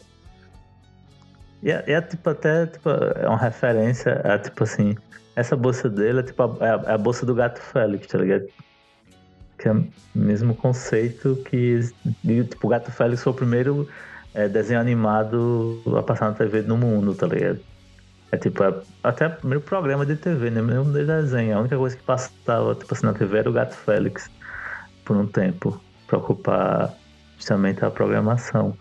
E 1.62 1.70
é, 1.70 1.84
é, 1.86 2.00
tipo 2.00 2.30
até 2.30 2.66
tipo, 2.66 2.88
é 2.88 3.28
uma 3.28 3.36
referência 3.36 4.14
a 4.24 4.38
tipo 4.38 4.64
assim, 4.64 4.96
essa 5.36 5.54
bolsa 5.54 5.90
dele 5.90 6.20
é 6.20 6.22
tipo 6.22 6.42
a, 6.42 6.66
é 6.66 6.70
a, 6.70 6.82
é 6.86 6.94
a 6.94 6.98
bolsa 6.98 7.26
do 7.26 7.34
gato 7.34 7.60
Félix, 7.60 8.06
tá 8.06 8.18
ligado? 8.18 8.46
que 9.60 9.68
é 9.68 9.72
o 9.72 9.86
mesmo 10.14 10.54
conceito 10.54 11.36
que 11.48 11.80
tipo, 12.24 12.66
o 12.66 12.70
Gato 12.70 12.90
Félix 12.90 13.22
foi 13.22 13.32
o 13.32 13.36
primeiro 13.36 13.88
é, 14.32 14.48
desenho 14.48 14.80
animado 14.80 15.82
a 15.98 16.02
passar 16.02 16.30
na 16.30 16.34
TV 16.34 16.62
no 16.62 16.78
mundo, 16.78 17.14
tá 17.14 17.26
ligado? 17.26 17.60
É 18.32 18.36
tipo, 18.36 18.62
é, 18.62 18.80
até 19.02 19.26
o 19.26 19.36
primeiro 19.36 19.60
programa 19.62 20.06
de 20.06 20.16
TV, 20.16 20.50
né? 20.50 20.62
Mesmo 20.62 20.92
de 20.92 21.04
desenho. 21.04 21.56
A 21.56 21.60
única 21.60 21.76
coisa 21.76 21.96
que 21.96 22.02
passava 22.02 22.74
tipo 22.74 22.94
assim, 22.94 23.06
na 23.06 23.12
TV 23.12 23.38
era 23.38 23.50
o 23.50 23.52
Gato 23.52 23.74
Félix 23.74 24.30
por 25.04 25.16
um 25.16 25.26
tempo, 25.26 25.80
pra 26.06 26.18
ocupar 26.18 26.94
justamente 27.36 27.84
a 27.84 27.90
programação. 27.90 28.76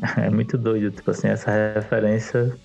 É 0.16 0.30
muito 0.30 0.56
doido, 0.56 0.90
tipo 0.90 1.10
assim, 1.10 1.28
essa 1.28 1.50
referência 1.74 2.56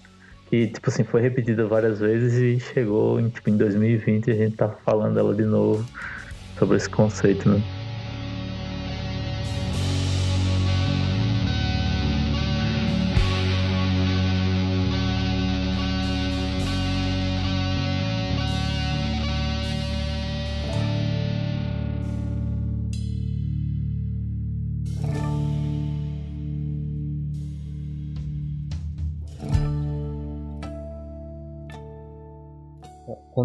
que, 0.50 0.68
tipo 0.68 0.89
assim, 0.89 1.04
foi 1.04 1.20
repetida 1.20 1.68
várias 1.68 2.00
vezes 2.00 2.34
e 2.39 2.58
chegou 2.74 3.20
em, 3.20 3.30
tipo, 3.30 3.50
em 3.50 3.58
2020 3.58 4.27
e 4.27 4.32
a 4.32 4.36
gente 4.36 4.56
tá 4.56 4.70
falando 4.70 5.15
dela 5.15 5.36
de 5.36 5.44
novo 5.44 5.86
sobre 6.58 6.77
esse 6.77 6.89
conceito, 6.89 7.50
né? 7.50 7.62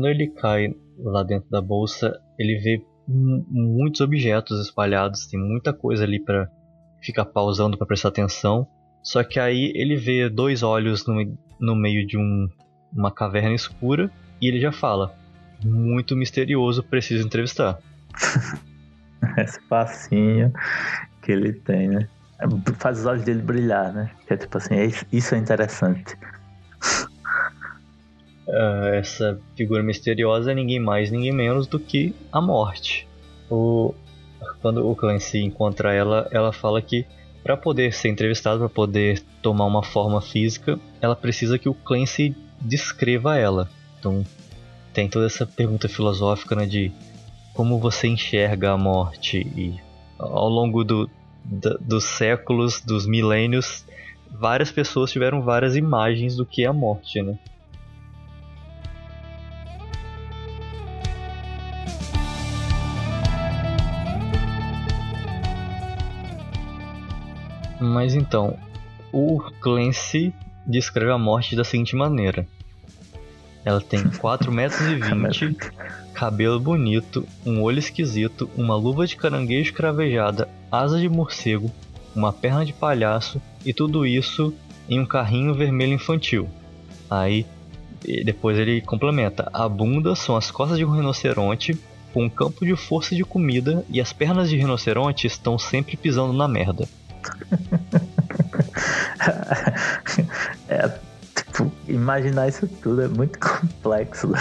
Quando 0.01 0.09
ele 0.09 0.29
cai 0.29 0.75
lá 0.99 1.23
dentro 1.23 1.51
da 1.51 1.61
bolsa, 1.61 2.19
ele 2.39 2.59
vê 2.59 2.83
muitos 3.07 4.01
objetos 4.01 4.59
espalhados, 4.59 5.27
tem 5.27 5.39
muita 5.39 5.75
coisa 5.75 6.05
ali 6.05 6.19
para 6.19 6.49
ficar 7.03 7.27
pausando 7.27 7.77
para 7.77 7.87
prestar 7.87 8.09
atenção. 8.09 8.67
Só 9.03 9.23
que 9.23 9.39
aí 9.39 9.71
ele 9.75 9.97
vê 9.97 10.31
dois 10.31 10.63
olhos 10.63 11.07
no, 11.07 11.39
no 11.61 11.77
meio 11.77 12.07
de 12.07 12.17
um, 12.17 12.49
uma 12.91 13.11
caverna 13.11 13.53
escura 13.53 14.11
e 14.41 14.49
ele 14.49 14.59
já 14.59 14.73
fala: 14.73 15.15
Muito 15.63 16.17
misterioso, 16.17 16.83
preciso 16.83 17.27
entrevistar. 17.27 17.79
Esse 19.37 19.61
passinho 19.69 20.51
que 21.21 21.31
ele 21.31 21.53
tem, 21.53 21.89
né? 21.89 22.09
Faz 22.79 23.01
os 23.01 23.05
olhos 23.05 23.23
dele 23.23 23.43
brilhar, 23.43 23.93
né? 23.93 24.11
Que 24.27 24.33
é 24.33 24.37
tipo 24.39 24.57
assim, 24.57 24.77
é 24.77 24.91
isso 25.13 25.35
é 25.35 25.37
interessante. 25.39 26.17
Uh, 28.51 28.95
essa 28.95 29.41
figura 29.57 29.83
misteriosa 29.83 30.53
é 30.53 30.55
ninguém 30.55 30.79
mais, 30.79 31.11
ninguém 31.11 31.33
menos 31.33 31.67
do 31.67 31.79
que 31.79 32.15
a 32.33 32.41
morte. 32.41 33.07
O, 33.51 33.95
quando 34.61 34.89
o 34.89 34.95
Clancy 34.95 35.39
encontra 35.39 35.95
ela, 35.95 36.29
ela 36.31 36.53
fala 36.53 36.83
que 36.83 37.07
para 37.43 37.57
poder 37.57 37.93
ser 37.93 38.09
entrevistada, 38.09 38.59
para 38.59 38.69
poder 38.69 39.23
tomar 39.41 39.65
uma 39.65 39.83
forma 39.83 40.21
física, 40.21 40.79
ela 41.01 41.17
precisa 41.17 41.59
que 41.59 41.69
o 41.69 41.75
Clancy 41.75 42.37
descreva 42.61 43.39
ela. 43.39 43.69
Então 43.99 44.25
tem 44.93 45.09
toda 45.09 45.27
essa 45.27 45.47
pergunta 45.47 45.89
filosófica 45.89 46.55
né, 46.55 46.67
de 46.67 46.93
como 47.55 47.79
você 47.79 48.09
enxerga 48.09 48.73
a 48.73 48.79
morte 48.79 49.39
e 49.39 49.81
ao 50.19 50.49
longo 50.49 50.85
do, 50.85 51.09
do, 51.45 51.79
dos 51.79 52.05
séculos, 52.05 52.81
dos 52.81 53.07
milênios, 53.07 53.85
várias 54.31 54.71
pessoas 54.71 55.11
tiveram 55.11 55.43
várias 55.43 55.77
imagens 55.77 56.37
do 56.37 56.45
que 56.45 56.65
é 56.65 56.67
a 56.67 56.73
morte, 56.73 57.23
né? 57.23 57.39
Mas 67.91 68.15
então, 68.15 68.57
o 69.13 69.41
Clancy 69.61 70.33
descreve 70.65 71.11
a 71.11 71.19
morte 71.19 71.57
da 71.57 71.65
seguinte 71.65 71.97
maneira. 71.97 72.47
Ela 73.65 73.81
tem 73.81 74.05
4 74.17 74.53
metros 74.53 74.81
e 74.83 74.95
20, 74.95 75.59
cabelo 76.15 76.61
bonito, 76.61 77.27
um 77.45 77.61
olho 77.61 77.81
esquisito, 77.81 78.49
uma 78.57 78.77
luva 78.77 79.09
de 79.09 79.17
caranguejo 79.17 79.75
cravejada, 79.75 80.49
asa 80.71 81.01
de 81.01 81.09
morcego, 81.09 81.69
uma 82.15 82.33
perna 82.33 82.65
de 82.65 82.73
palhaço 82.73 83.43
e 83.67 83.75
tudo 83.75 84.07
isso 84.07 84.55
em 84.89 85.01
um 85.01 85.07
carrinho 85.07 85.53
vermelho 85.53 85.95
infantil. 85.95 86.49
Aí 87.11 87.45
depois 88.25 88.57
ele 88.57 88.81
complementa: 88.83 89.51
a 89.53 89.69
bunda 89.69 90.15
são 90.15 90.37
as 90.37 90.49
costas 90.49 90.79
de 90.79 90.85
um 90.85 90.93
rinoceronte 90.93 91.77
com 92.15 92.23
um 92.25 92.31
campo 92.31 92.65
de 92.65 92.77
força 92.77 93.17
de 93.17 93.25
comida 93.25 93.85
e 93.89 94.01
as 94.01 94.13
pernas 94.13 94.49
de 94.49 94.57
rinoceronte 94.57 95.27
estão 95.27 95.59
sempre 95.59 95.97
pisando 95.97 96.33
na 96.33 96.47
merda. 96.47 96.89
É, 100.69 100.89
tipo, 101.35 101.71
imaginar 101.89 102.49
isso 102.49 102.67
tudo 102.67 103.03
é 103.03 103.09
muito 103.09 103.39
complexo. 103.39 104.29
Né? 104.29 104.39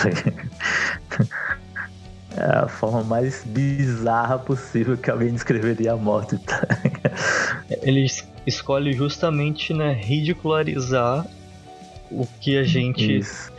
É 2.38 2.58
a 2.60 2.68
forma 2.68 3.04
mais 3.04 3.44
bizarra 3.44 4.38
possível 4.38 4.96
que 4.96 5.10
alguém 5.10 5.34
descreveria 5.34 5.94
a 5.94 5.98
morte. 5.98 6.38
Tá? 6.38 6.62
Ele 7.82 8.06
escolhe 8.46 8.94
justamente 8.94 9.74
né, 9.74 9.94
ridicularizar 9.94 11.26
o 12.12 12.26
que 12.40 12.58
a 12.58 12.64
gente 12.64 13.18
Isso. 13.18 13.52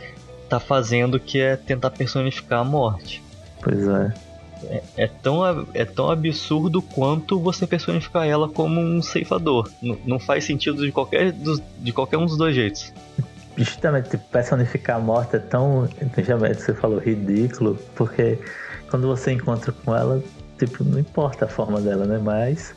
tá 0.49 0.59
fazendo, 0.59 1.19
que 1.19 1.39
é 1.39 1.55
tentar 1.55 1.91
personificar 1.91 2.61
a 2.61 2.63
morte. 2.63 3.21
Pois 3.61 3.87
é 3.87 4.30
é, 4.65 4.83
é, 4.97 5.07
tão, 5.07 5.65
é 5.73 5.85
tão 5.85 6.09
absurdo 6.09 6.81
quanto 6.81 7.39
você 7.39 7.65
personificar 7.65 8.27
ela 8.27 8.47
como 8.49 8.79
um 8.79 9.01
ceifador. 9.01 9.69
N 9.81 9.97
não 10.05 10.19
faz 10.19 10.43
sentido 10.43 10.85
de 10.85 10.91
qualquer, 10.91 11.31
dos, 11.31 11.61
de 11.79 11.91
qualquer 11.91 12.17
um 12.17 12.25
dos 12.25 12.37
dois 12.37 12.55
jeitos. 12.55 12.93
Justamente, 13.57 14.09
tipo, 14.09 14.23
personificar 14.29 14.97
a 14.97 14.99
morte 14.99 15.35
é 15.35 15.39
tão, 15.39 15.87
justamente 16.17 16.61
você 16.61 16.73
falou, 16.73 16.99
ridículo, 16.99 17.77
porque 17.95 18.39
quando 18.89 19.07
você 19.07 19.31
encontra 19.31 19.71
com 19.71 19.95
ela, 19.95 20.23
tipo, 20.57 20.83
não 20.83 20.99
importa 20.99 21.45
a 21.45 21.47
forma 21.47 21.81
dela, 21.81 22.05
né? 22.05 22.17
Mas 22.17 22.73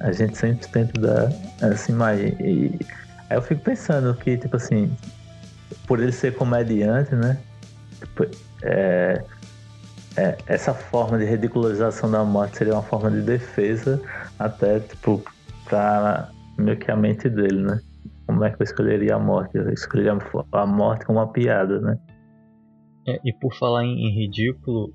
a 0.00 0.12
gente 0.12 0.36
sempre 0.36 0.66
tenta 0.68 1.00
dar 1.00 1.32
essa 1.60 1.90
imagem. 1.90 2.36
E 2.40 2.78
aí 3.28 3.36
eu 3.36 3.42
fico 3.42 3.62
pensando 3.62 4.14
que, 4.14 4.36
tipo 4.36 4.56
assim, 4.56 4.90
por 5.86 6.00
ele 6.00 6.12
ser 6.12 6.34
comediante, 6.34 7.14
né? 7.14 7.38
Tipo, 8.00 8.26
é, 8.62 9.22
é, 10.16 10.36
essa 10.46 10.72
forma 10.72 11.18
de 11.18 11.24
ridicularização 11.24 12.10
da 12.10 12.24
morte 12.24 12.56
seria 12.56 12.72
uma 12.72 12.82
forma 12.82 13.10
de 13.10 13.20
defesa 13.20 14.00
até, 14.38 14.80
tipo, 14.80 15.22
pra 15.66 16.30
meio 16.56 16.78
que 16.78 16.90
a 16.90 16.96
mente 16.96 17.28
dele, 17.28 17.62
né? 17.62 17.80
Como 18.26 18.42
é 18.42 18.50
que 18.50 18.60
eu 18.60 18.64
escolheria 18.64 19.14
a 19.14 19.18
morte? 19.18 19.56
Eu 19.56 19.70
escolheria 19.70 20.16
a 20.52 20.66
morte 20.66 21.04
como 21.04 21.18
uma 21.18 21.28
piada, 21.28 21.80
né? 21.80 21.98
É, 23.06 23.20
e 23.24 23.32
por 23.32 23.54
falar 23.54 23.84
em, 23.84 24.06
em, 24.06 24.10
ridículo, 24.10 24.92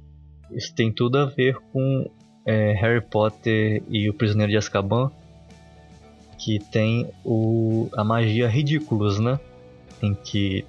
isso 0.52 0.74
tem 0.76 0.92
tudo 0.92 1.18
a 1.18 1.26
ver 1.26 1.56
com 1.72 2.10
é, 2.46 2.74
Harry 2.74 3.02
Potter 3.02 3.84
e 3.88 4.10
o 4.10 4.14
Prisioneiro 4.14 4.52
de 4.52 4.58
Azkaban, 4.58 5.12
que 6.38 6.60
tem 6.60 7.10
o, 7.24 7.90
a 7.96 8.04
magia 8.04 8.48
ridículos, 8.48 9.20
né? 9.20 9.40
Em 10.02 10.16
que 10.16 10.66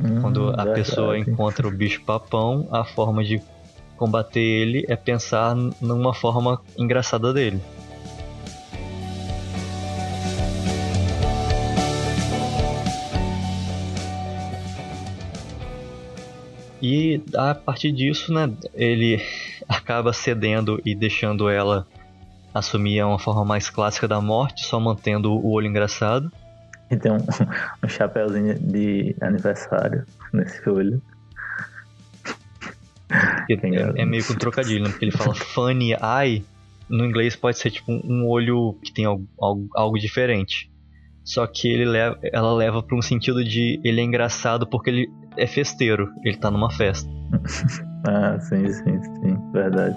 hum, 0.00 0.20
quando 0.20 0.50
a 0.50 0.66
pessoa 0.66 1.16
encontra 1.16 1.66
o 1.66 1.70
bicho 1.70 2.04
papão, 2.04 2.68
a 2.72 2.84
forma 2.84 3.24
de 3.24 3.40
combater 3.96 4.40
ele 4.40 4.84
é 4.88 4.96
pensar 4.96 5.54
numa 5.80 6.14
forma 6.14 6.60
engraçada 6.78 7.32
dele. 7.32 7.60
E 16.80 17.20
a 17.34 17.54
partir 17.54 17.90
disso, 17.90 18.32
né, 18.32 18.52
ele 18.74 19.20
acaba 19.68 20.12
cedendo 20.12 20.80
e 20.84 20.94
deixando 20.94 21.48
ela 21.48 21.86
assumir 22.54 23.02
uma 23.02 23.18
forma 23.18 23.44
mais 23.44 23.68
clássica 23.68 24.06
da 24.06 24.20
morte, 24.20 24.64
só 24.64 24.78
mantendo 24.78 25.32
o 25.32 25.52
olho 25.52 25.66
engraçado. 25.66 26.30
E 26.90 26.96
tem 26.96 27.12
um, 27.12 27.16
um 27.82 27.88
chapéuzinho 27.88 28.58
de 28.58 29.16
aniversário 29.20 30.06
nesse 30.32 30.68
olho. 30.68 31.02
É, 33.48 34.02
é, 34.02 34.06
meio 34.06 34.24
que 34.24 34.32
um 34.32 34.36
trocadilho, 34.36 34.84
né? 34.84 34.90
Porque 34.90 35.04
ele 35.04 35.12
fala 35.12 35.34
funny 35.54 35.92
eye, 35.92 36.44
no 36.88 37.04
inglês 37.04 37.36
pode 37.36 37.58
ser 37.58 37.70
tipo 37.70 37.92
um 37.92 38.26
olho 38.26 38.78
que 38.82 38.92
tem 38.92 39.04
algo, 39.04 39.26
algo, 39.40 39.68
algo 39.74 39.98
diferente. 39.98 40.70
Só 41.24 41.44
que 41.46 41.68
ele 41.68 41.84
leva, 41.84 42.18
ela 42.32 42.54
leva 42.54 42.82
para 42.82 42.96
um 42.96 43.02
sentido 43.02 43.44
de 43.44 43.80
ele 43.84 44.00
é 44.00 44.04
engraçado 44.04 44.66
porque 44.66 44.90
ele 44.90 45.08
é 45.36 45.46
festeiro, 45.46 46.08
ele 46.24 46.36
tá 46.36 46.50
numa 46.50 46.70
festa. 46.70 47.10
ah, 48.06 48.38
sim, 48.38 48.68
sim, 48.68 49.02
sim, 49.02 49.52
verdade. 49.52 49.96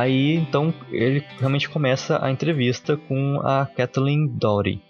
Aí 0.00 0.34
então 0.36 0.72
ele 0.90 1.22
realmente 1.38 1.68
começa 1.68 2.24
a 2.24 2.30
entrevista 2.30 2.96
com 2.96 3.38
a 3.44 3.66
Kathleen 3.66 4.28
Dory. 4.28 4.80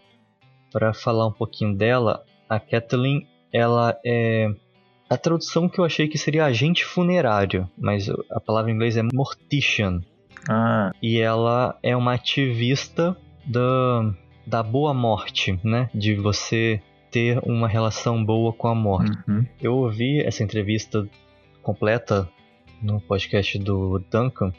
Para 0.72 0.94
falar 0.94 1.26
um 1.26 1.32
pouquinho 1.32 1.74
dela, 1.76 2.24
a 2.48 2.60
Kathleen 2.60 3.26
ela 3.52 3.98
é 4.06 4.54
a 5.08 5.16
tradução 5.16 5.68
que 5.68 5.80
eu 5.80 5.84
achei 5.84 6.06
que 6.06 6.16
seria 6.16 6.44
agente 6.44 6.84
funerário, 6.84 7.68
mas 7.76 8.08
a 8.30 8.38
palavra 8.38 8.70
em 8.70 8.74
inglês 8.74 8.96
é 8.96 9.02
mortician. 9.02 10.00
Ah. 10.48 10.92
E 11.02 11.18
ela 11.18 11.76
é 11.82 11.96
uma 11.96 12.14
ativista 12.14 13.16
da, 13.44 14.14
da 14.46 14.62
boa 14.62 14.94
morte, 14.94 15.58
né? 15.64 15.90
De 15.92 16.14
você 16.14 16.80
ter 17.10 17.40
uma 17.42 17.66
relação 17.66 18.24
boa 18.24 18.52
com 18.52 18.68
a 18.68 18.76
morte. 18.76 19.18
Uhum. 19.28 19.44
Eu 19.60 19.74
ouvi 19.74 20.20
essa 20.20 20.44
entrevista 20.44 21.04
completa 21.64 22.28
no 22.80 23.00
podcast 23.00 23.58
do 23.58 23.98
Duncan 24.08 24.52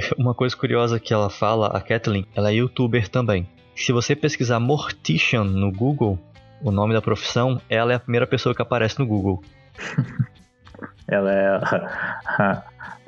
Uma 0.18 0.34
coisa 0.34 0.56
curiosa 0.56 0.98
que 0.98 1.12
ela 1.12 1.30
fala, 1.30 1.68
a 1.68 1.80
Kathleen, 1.80 2.26
ela 2.34 2.50
é 2.50 2.54
youtuber 2.54 3.08
também. 3.08 3.48
Se 3.74 3.92
você 3.92 4.14
pesquisar 4.14 4.60
Mortician 4.60 5.44
no 5.44 5.72
Google, 5.72 6.18
o 6.62 6.70
nome 6.70 6.92
da 6.92 7.00
profissão, 7.00 7.60
ela 7.68 7.92
é 7.92 7.96
a 7.96 8.00
primeira 8.00 8.26
pessoa 8.26 8.54
que 8.54 8.62
aparece 8.62 8.98
no 8.98 9.06
Google. 9.06 9.42
ela 11.08 11.32
é 11.32 11.46
a, 11.48 12.62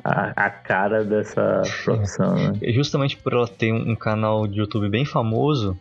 a, 0.05 0.47
a, 0.47 0.51
cara 0.51 1.05
dessa 1.05 1.63
profissão, 1.85 2.35
né? 2.35 2.53
Justamente 2.73 3.17
por 3.17 3.33
ela 3.33 3.47
ter 3.47 3.73
um, 3.73 3.95
canal 3.95 4.47
de 4.47 4.59
YouTube 4.59 4.89
bem 4.89 5.05
famoso, 5.05 5.79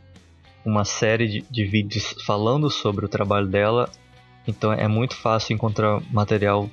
uma 0.65 0.85
série 0.85 1.27
de, 1.27 1.41
de 1.49 1.65
vídeos 1.65 2.15
falando 2.25 2.69
sobre 2.69 3.05
o 3.05 3.09
trabalho 3.09 3.47
dela, 3.47 3.89
então 4.47 4.73
é 4.73 4.87
muito 4.87 5.15
fácil 5.15 5.53
encontrar 5.53 6.01
material 6.11 6.69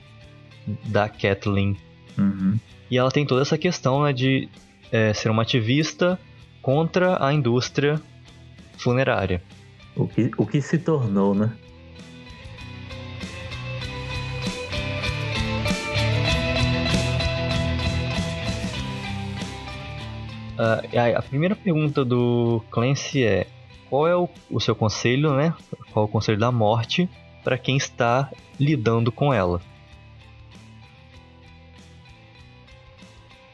da 0.85 1.09
Kathleen. 1.09 1.77
Uhum. 2.19 2.59
E 2.91 2.97
ela 2.97 3.11
tem 3.11 3.27
toda 3.27 3.43
essa 3.43 3.59
questão 3.59 4.03
né, 4.03 4.13
de 4.13 4.49
é, 4.91 5.13
ser 5.13 5.31
uma 5.31 5.43
ativista 5.43 6.19
contra 6.63 7.25
a 7.25 7.33
indústria 7.33 8.01
funerária. 8.79 9.43
O 9.95 10.07
que, 10.07 10.31
o 10.37 10.47
que 10.47 10.61
se 10.61 10.79
tornou, 10.79 11.35
né? 11.35 11.53
Uh, 20.59 21.17
a 21.17 21.23
primeira 21.23 21.55
pergunta 21.55 22.05
do 22.05 22.61
Clancy 22.71 23.23
é: 23.23 23.47
qual 23.89 24.09
é 24.09 24.17
o, 24.17 24.29
o 24.51 24.61
seu 24.61 24.75
conselho, 24.75 25.37
né? 25.37 25.55
Qual 25.93 26.05
é 26.05 26.09
o 26.09 26.11
conselho 26.11 26.39
da 26.39 26.51
morte 26.51 27.09
para 27.45 27.57
quem 27.57 27.77
está 27.77 28.29
lidando 28.59 29.13
com 29.13 29.33
ela? 29.33 29.61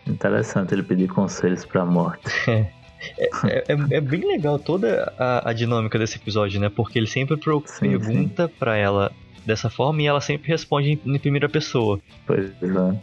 Interessante 0.06 0.74
ele 0.74 0.82
pedir 0.82 1.08
conselhos 1.08 1.64
pra 1.64 1.84
morte. 1.84 2.24
É, 3.18 3.24
é, 3.48 3.64
é, 3.68 3.96
é, 3.96 4.00
bem 4.00 4.26
legal 4.26 4.58
toda 4.58 5.12
a, 5.18 5.50
a, 5.50 5.52
dinâmica 5.52 5.98
desse 5.98 6.16
episódio, 6.16 6.58
né? 6.58 6.70
Porque 6.70 6.98
ele 6.98 7.06
sempre 7.06 7.36
sim, 7.36 7.80
pergunta 7.80 8.46
sim. 8.46 8.54
pra 8.58 8.78
ela 8.78 9.12
dessa 9.44 9.68
forma 9.68 10.00
e 10.00 10.06
ela 10.06 10.22
sempre 10.22 10.48
responde 10.48 10.92
em, 10.92 11.14
em 11.14 11.18
primeira 11.18 11.46
pessoa. 11.46 12.00
Pois 12.26 12.50
é. 12.50 12.98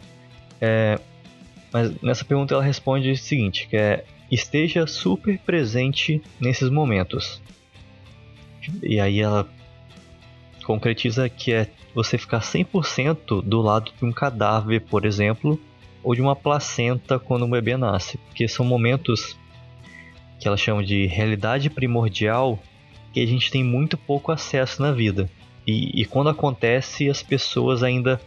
é. 0.60 0.98
Mas 1.72 2.02
nessa 2.02 2.24
pergunta 2.24 2.52
ela 2.52 2.64
responde 2.64 3.12
o 3.12 3.16
seguinte, 3.16 3.68
que 3.68 3.76
é 3.76 4.04
esteja 4.28 4.86
super 4.86 5.38
presente 5.38 6.22
nesses 6.40 6.68
momentos. 6.68 7.40
E 8.82 8.98
aí 8.98 9.20
ela 9.20 9.48
concretiza 10.64 11.28
que 11.28 11.52
é 11.52 11.68
você 11.94 12.16
ficar 12.16 12.40
100% 12.40 13.42
do 13.42 13.60
lado 13.60 13.92
de 13.96 14.04
um 14.04 14.12
cadáver, 14.12 14.80
por 14.80 15.04
exemplo, 15.04 15.60
ou 16.02 16.14
de 16.14 16.20
uma 16.20 16.34
placenta 16.34 17.18
quando 17.18 17.44
o 17.44 17.48
bebê 17.48 17.76
nasce, 17.76 18.18
porque 18.18 18.48
são 18.48 18.64
momentos 18.64 19.38
que 20.40 20.48
ela 20.48 20.56
chama 20.56 20.82
de 20.82 21.06
realidade 21.06 21.70
primordial 21.70 22.58
que 23.12 23.20
a 23.20 23.26
gente 23.26 23.50
tem 23.50 23.62
muito 23.62 23.96
pouco 23.96 24.32
acesso 24.32 24.82
na 24.82 24.90
vida. 24.90 25.28
E, 25.66 26.02
e 26.02 26.04
quando 26.04 26.30
acontece, 26.30 27.08
as 27.08 27.22
pessoas 27.22 27.82
ainda 27.82 28.20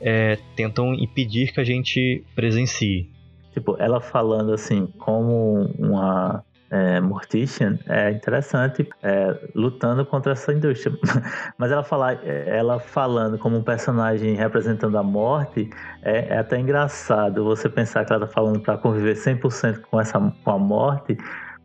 é, 0.00 0.38
tentam 0.54 0.94
impedir 0.94 1.52
que 1.52 1.60
a 1.60 1.64
gente 1.64 2.22
presencie. 2.34 3.10
Tipo, 3.52 3.76
ela 3.78 4.00
falando 4.00 4.52
assim, 4.52 4.86
como 4.98 5.70
uma 5.78 6.44
é, 6.70 7.00
Mortician 7.00 7.78
é 7.86 8.10
interessante 8.10 8.88
é, 9.02 9.38
lutando 9.54 10.04
contra 10.04 10.32
essa 10.32 10.52
indústria. 10.52 10.96
Mas 11.58 11.70
ela, 11.70 11.82
falar, 11.82 12.24
ela 12.24 12.78
falando 12.78 13.38
como 13.38 13.56
um 13.56 13.62
personagem 13.62 14.34
representando 14.34 14.96
a 14.98 15.02
morte 15.02 15.70
é, 16.02 16.34
é 16.34 16.38
até 16.38 16.58
engraçado 16.58 17.44
você 17.44 17.68
pensar 17.68 18.04
que 18.04 18.12
ela 18.12 18.24
está 18.24 18.34
falando 18.34 18.60
para 18.60 18.76
conviver 18.78 19.14
100% 19.14 19.80
com, 19.82 20.00
essa, 20.00 20.18
com 20.44 20.50
a 20.50 20.58
morte, 20.58 21.16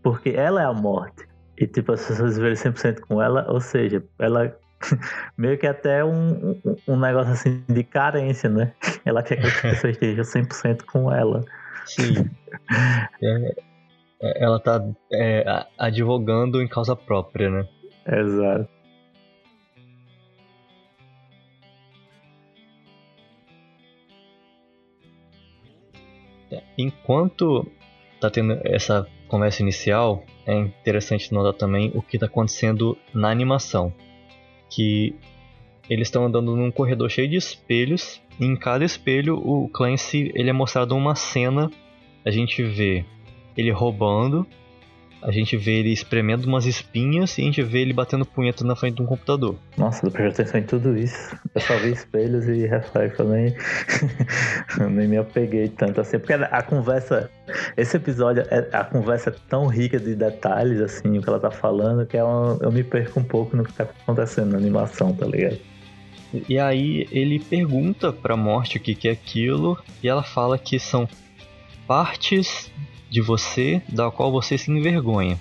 porque 0.03 0.29
ela 0.29 0.61
é 0.61 0.65
a 0.65 0.73
morte. 0.73 1.27
E 1.57 1.67
tipo, 1.67 1.91
as 1.91 2.05
pessoas 2.05 2.37
viverem 2.37 2.55
100% 2.55 3.01
com 3.01 3.21
ela, 3.21 3.45
ou 3.47 3.61
seja, 3.61 4.03
ela 4.17 4.55
meio 5.37 5.57
que 5.57 5.67
até 5.67 6.03
um, 6.03 6.59
um, 6.65 6.75
um, 6.87 6.99
negócio 6.99 7.33
assim 7.33 7.63
de 7.67 7.83
carência, 7.83 8.49
né? 8.49 8.73
Ela 9.05 9.21
quer 9.21 9.37
que 9.37 9.47
as 9.47 9.61
pessoas 9.61 9.93
estejam 9.93 10.23
100% 10.23 10.83
com 10.85 11.13
ela. 11.13 11.43
Sim. 11.85 12.29
É, 13.21 13.27
é, 13.27 13.55
ela 14.21 14.59
tá 14.59 14.83
é, 15.11 15.65
advogando 15.77 16.61
em 16.61 16.67
causa 16.67 16.95
própria, 16.95 17.49
né? 17.49 17.67
Exato. 18.05 18.69
É, 26.51 26.61
enquanto 26.77 27.65
tá 28.19 28.29
tendo 28.29 28.59
essa 28.63 29.07
conversa 29.27 29.63
inicial, 29.63 30.23
é 30.45 30.53
interessante 30.53 31.33
notar 31.33 31.53
também 31.53 31.91
o 31.95 32.01
que 32.01 32.17
está 32.17 32.27
acontecendo 32.27 32.97
na 33.13 33.29
animação. 33.29 33.91
Que 34.69 35.15
eles 35.89 36.07
estão 36.07 36.25
andando 36.25 36.55
num 36.55 36.69
corredor 36.69 37.09
cheio 37.09 37.27
de 37.27 37.37
espelhos, 37.37 38.21
e 38.39 38.45
em 38.45 38.55
cada 38.55 38.85
espelho 38.85 39.35
o 39.37 39.67
Clancy 39.69 40.31
ele 40.35 40.49
é 40.49 40.53
mostrado 40.53 40.95
uma 40.95 41.15
cena. 41.15 41.71
A 42.23 42.29
gente 42.29 42.61
vê 42.61 43.03
ele 43.55 43.71
roubando, 43.71 44.45
a 45.21 45.31
gente 45.31 45.55
vê 45.55 45.73
ele 45.79 45.93
espremendo 45.93 46.47
umas 46.47 46.65
espinhas 46.65 47.37
e 47.37 47.41
a 47.41 47.45
gente 47.45 47.61
vê 47.61 47.81
ele 47.81 47.93
batendo 47.93 48.25
punheta 48.25 48.65
na 48.65 48.75
frente 48.75 48.95
de 48.95 49.01
um 49.03 49.05
computador. 49.05 49.55
Nossa, 49.77 50.07
eu 50.07 50.11
prestei 50.11 50.45
atenção 50.45 50.59
em 50.59 50.63
tudo 50.63 50.97
isso. 50.97 51.37
Eu 51.53 51.61
só 51.61 51.77
vi 51.77 51.91
espelhos 51.91 52.47
e 52.47 52.65
reflexo, 52.65 53.21
eu 53.21 53.29
nem, 53.29 53.55
nem 54.89 55.07
me 55.07 55.17
apeguei 55.17 55.69
tanto 55.69 56.01
assim. 56.01 56.17
Porque 56.17 56.33
a 56.33 56.63
conversa, 56.63 57.29
esse 57.77 57.97
episódio, 57.97 58.43
é, 58.49 58.67
a 58.73 58.83
conversa 58.83 59.29
é 59.29 59.35
tão 59.47 59.67
rica 59.67 59.99
de 59.99 60.15
detalhes, 60.15 60.81
assim, 60.81 61.17
o 61.17 61.21
que 61.21 61.29
ela 61.29 61.39
tá 61.39 61.51
falando, 61.51 62.05
que 62.05 62.17
é 62.17 62.23
uma, 62.23 62.57
eu 62.59 62.71
me 62.71 62.83
perco 62.83 63.19
um 63.19 63.23
pouco 63.23 63.55
no 63.55 63.63
que 63.63 63.73
tá 63.73 63.83
acontecendo 63.83 64.53
na 64.53 64.57
animação, 64.57 65.13
tá 65.13 65.27
ligado? 65.27 65.59
E 66.47 66.57
aí 66.57 67.07
ele 67.11 67.39
pergunta 67.39 68.11
pra 68.11 68.35
morte 68.35 68.77
o 68.77 68.79
que, 68.79 68.95
que 68.95 69.07
é 69.07 69.11
aquilo, 69.11 69.77
e 70.01 70.07
ela 70.07 70.23
fala 70.23 70.57
que 70.57 70.79
são 70.79 71.07
partes 71.85 72.71
de 73.11 73.21
você 73.21 73.83
da 73.89 74.09
qual 74.09 74.31
você 74.31 74.57
se 74.57 74.71
envergonha. 74.71 75.37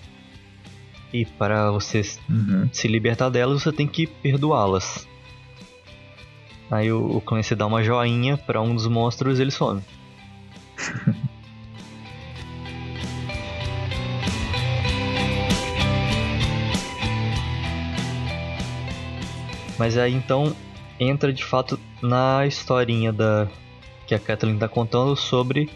E 1.13 1.25
para 1.25 1.71
você 1.71 2.03
uhum. 2.29 2.69
se 2.73 2.89
libertar 2.89 3.31
delas, 3.31 3.63
você 3.63 3.73
tem 3.73 3.87
que 3.87 4.09
perdoá-las. 4.09 5.09
Aí 6.69 6.91
o, 6.93 7.17
o 7.17 7.21
Clancy 7.21 7.55
dá 7.55 7.67
uma 7.67 7.85
joinha 7.85 8.37
para 8.37 8.61
um 8.61 8.75
dos 8.75 8.89
monstros 8.89 9.39
e 9.39 9.43
ele 9.43 9.53
some. 9.53 9.81
Mas 19.79 19.97
aí 19.97 20.13
então 20.13 20.55
entra 20.99 21.33
de 21.33 21.45
fato 21.45 21.79
na 22.03 22.45
historinha 22.47 23.13
da 23.13 23.49
que 24.07 24.15
a 24.15 24.19
Kathleen 24.19 24.57
está 24.57 24.69
contando 24.69 25.15
sobre 25.17 25.71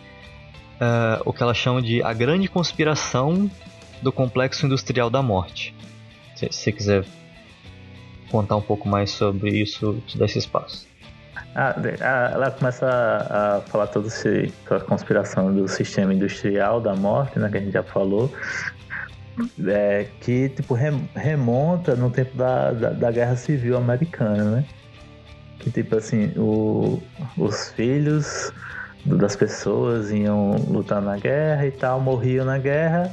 uh, 0.80 1.22
o 1.24 1.32
que 1.32 1.42
ela 1.42 1.54
chama 1.54 1.82
de 1.82 2.02
a 2.02 2.12
grande 2.12 2.48
conspiração 2.48 3.50
do 4.02 4.12
complexo 4.12 4.66
industrial 4.66 5.08
da 5.10 5.22
morte. 5.22 5.74
Se 6.37 6.48
você 6.50 6.72
quiser 6.72 7.04
contar 8.30 8.56
um 8.56 8.62
pouco 8.62 8.88
mais 8.88 9.10
sobre 9.10 9.50
isso, 9.50 10.02
te 10.06 10.18
dá 10.18 10.24
esse 10.24 10.38
espaço. 10.38 10.87
Ah, 11.54 11.74
ela 12.32 12.50
começa 12.50 12.87
a, 12.87 13.56
a 13.56 13.60
falar 13.60 13.87
toda 13.87 14.08
essa 14.08 14.28
conspiração 14.87 15.54
do 15.54 15.68
sistema 15.68 16.12
industrial 16.12 16.80
da 16.80 16.96
morte, 16.96 17.38
né, 17.38 17.48
que 17.48 17.56
a 17.56 17.60
gente 17.60 17.72
já 17.72 17.82
falou, 17.82 18.32
é, 19.66 20.08
que 20.20 20.48
tipo 20.48 20.74
remonta 20.74 21.94
no 21.94 22.10
tempo 22.10 22.37
da, 22.37 22.72
da, 22.72 22.90
da, 22.90 23.10
Guerra 23.10 23.37
Civil 23.37 23.76
Americana, 23.76 24.44
né? 24.44 24.64
Que 25.58 25.70
tipo 25.70 25.96
assim, 25.96 26.32
o, 26.37 27.02
os 27.37 27.70
filhos 27.70 28.52
das 29.04 29.36
pessoas 29.36 30.10
iam 30.10 30.56
lutar 30.68 31.00
na 31.00 31.16
guerra 31.16 31.66
e 31.66 31.70
tal, 31.70 32.00
morriam 32.00 32.44
na 32.44 32.58
guerra 32.58 33.10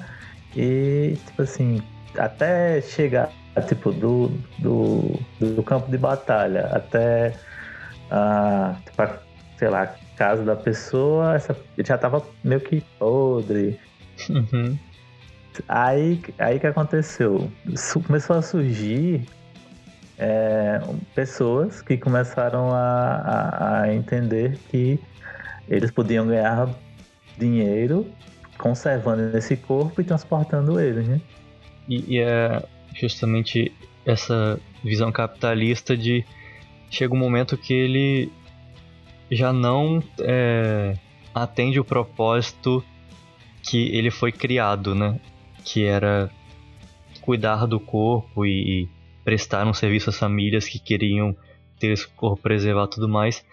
e 0.56 1.18
tipo 1.26 1.42
assim, 1.42 1.82
até 2.18 2.82
chegar 2.82 3.30
tipo 3.68 3.92
do, 3.92 4.32
do, 4.60 5.20
do 5.40 5.64
campo 5.64 5.92
de 5.92 5.98
batalha 5.98 6.70
até 6.72 7.34
a, 8.10 8.76
tipo, 8.86 9.02
a, 9.02 9.20
sei 9.58 9.70
lá, 9.70 9.96
casa 10.18 10.44
da 10.44 10.56
pessoa, 10.56 11.36
essa, 11.36 11.56
já 11.84 11.98
tava 11.98 12.24
meio 12.44 12.62
que 12.62 12.82
podre. 12.98 13.80
Uhum. 14.30 14.78
Aí, 15.68 16.22
aí 16.38 16.60
que 16.60 16.68
aconteceu? 16.68 17.52
Começou 18.06 18.38
a 18.38 18.42
surgir 18.42 19.26
é, 20.18 20.80
pessoas 21.16 21.82
que 21.82 21.98
começaram 21.98 22.70
a, 22.72 22.80
a, 22.80 23.82
a, 23.82 23.94
entender 23.94 24.58
que 24.70 25.00
eles 25.68 25.92
podiam 25.92 26.28
ganhar 26.28 26.70
dinheiro 27.38 28.12
conservando 28.58 29.36
esse 29.38 29.56
corpo 29.58 30.02
e 30.02 30.04
transportando 30.04 30.80
ele, 30.80 31.02
né? 31.02 31.22
E, 31.88 32.16
e 32.16 32.20
é 32.20 32.64
justamente 32.94 33.72
essa 34.06 34.60
visão 34.84 35.12
capitalista 35.12 35.96
de 35.96 36.24
chega 36.90 37.14
um 37.14 37.18
momento 37.18 37.58
que 37.58 37.74
ele 37.74 38.32
já 39.32 39.54
não 39.54 40.04
é, 40.20 40.96
atende 41.34 41.80
o 41.80 41.86
propósito 41.86 42.84
que 43.64 43.96
ele 43.96 44.12
foi 44.12 44.32
criado, 44.32 44.94
né? 44.94 45.20
que 45.64 45.86
era 45.86 46.30
cuidar 47.22 47.66
do 47.66 47.80
corpo 47.80 48.46
e, 48.46 48.90
prestar 49.24 49.68
um 49.68 49.74
serviço 49.74 50.10
às 50.10 50.18
famílias 50.18 50.68
que 50.68 50.80
queriam 50.80 51.36
ter 51.80 51.92
esse 51.92 52.08
corpo 52.08 52.42
preservado 52.42 52.90
e 52.92 52.96
tudo 52.96 53.08
mais, 53.08 53.46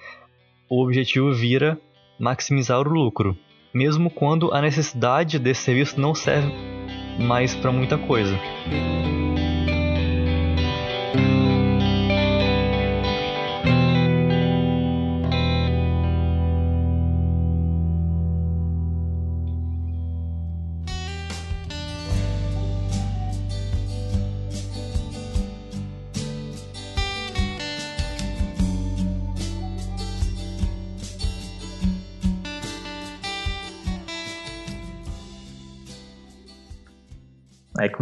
o 0.66 0.82
objetivo 0.82 1.30
vira 1.30 1.78
maximizar 2.18 2.80
o 2.80 2.90
lucro, 2.90 3.36
mesmo 3.72 4.10
quando 4.10 4.52
a 4.52 4.60
necessidade 4.60 5.38
desse 5.38 5.62
serviço 5.62 6.00
não 6.00 6.14
serve 6.14 6.52
mais 7.18 7.54
para 7.54 7.72
muita 7.72 7.98
coisa. 7.98 8.38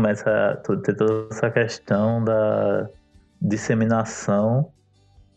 Começa 0.07 0.53
a 0.53 0.57
ter 0.57 0.95
toda 0.95 1.27
essa 1.33 1.51
questão 1.51 2.23
da 2.23 2.89
disseminação 3.43 4.71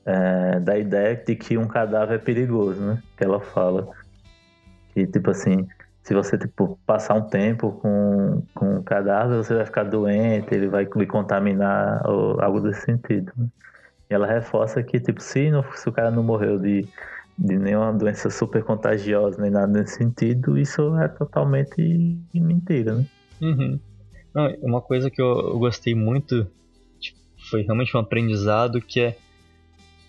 é, 0.05 0.59
da 0.59 0.77
ideia 0.77 1.15
de 1.15 1.35
que 1.35 1.57
um 1.57 1.67
cadáver 1.67 2.15
é 2.15 2.17
perigoso, 2.19 2.79
né? 2.79 3.01
Que 3.17 3.23
ela 3.23 3.39
fala. 3.39 3.87
Que, 4.93 5.07
tipo 5.07 5.31
assim, 5.31 5.67
se 6.03 6.13
você 6.13 6.37
tipo, 6.37 6.79
passar 6.85 7.15
um 7.15 7.27
tempo 7.27 7.71
com, 7.81 8.43
com 8.53 8.77
um 8.77 8.83
cadáver, 8.83 9.37
você 9.37 9.55
vai 9.55 9.65
ficar 9.65 9.85
doente, 9.85 10.53
ele 10.53 10.67
vai 10.67 10.87
lhe 10.95 11.07
contaminar, 11.07 12.07
ou 12.07 12.39
algo 12.39 12.59
desse 12.59 12.81
sentido. 12.81 13.31
Né? 13.35 13.47
E 14.07 14.13
ela 14.13 14.27
reforça 14.27 14.83
que, 14.83 14.99
tipo, 14.99 15.19
se, 15.19 15.49
não, 15.49 15.63
se 15.73 15.89
o 15.89 15.91
cara 15.91 16.11
não 16.11 16.21
morreu 16.21 16.59
de, 16.59 16.87
de 17.37 17.57
nenhuma 17.57 17.91
doença 17.91 18.29
super 18.29 18.63
contagiosa, 18.63 19.41
nem 19.41 19.49
nada 19.49 19.67
nesse 19.67 19.95
sentido, 19.95 20.59
isso 20.59 20.95
é 20.97 21.07
totalmente 21.07 22.19
mentira, 22.35 22.93
né? 22.93 23.05
Uhum. 23.41 23.79
Não, 24.33 24.53
uma 24.61 24.81
coisa 24.81 25.09
que 25.09 25.21
eu, 25.21 25.27
eu 25.27 25.59
gostei 25.59 25.95
muito, 25.95 26.47
tipo, 26.99 27.17
foi 27.49 27.61
realmente 27.61 27.95
um 27.95 27.99
aprendizado, 27.99 28.81
que 28.81 28.99
é 28.99 29.17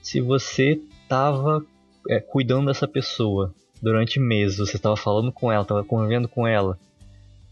se 0.02 0.20
você 0.20 0.80
tava 1.08 1.64
é, 2.08 2.20
cuidando 2.20 2.66
dessa 2.66 2.86
pessoa 2.88 3.54
durante 3.82 4.20
meses, 4.20 4.58
você 4.58 4.76
estava 4.76 4.96
falando 4.96 5.32
com 5.32 5.50
ela, 5.50 5.62
estava 5.62 5.84
convivendo 5.84 6.28
com 6.28 6.46
ela, 6.46 6.78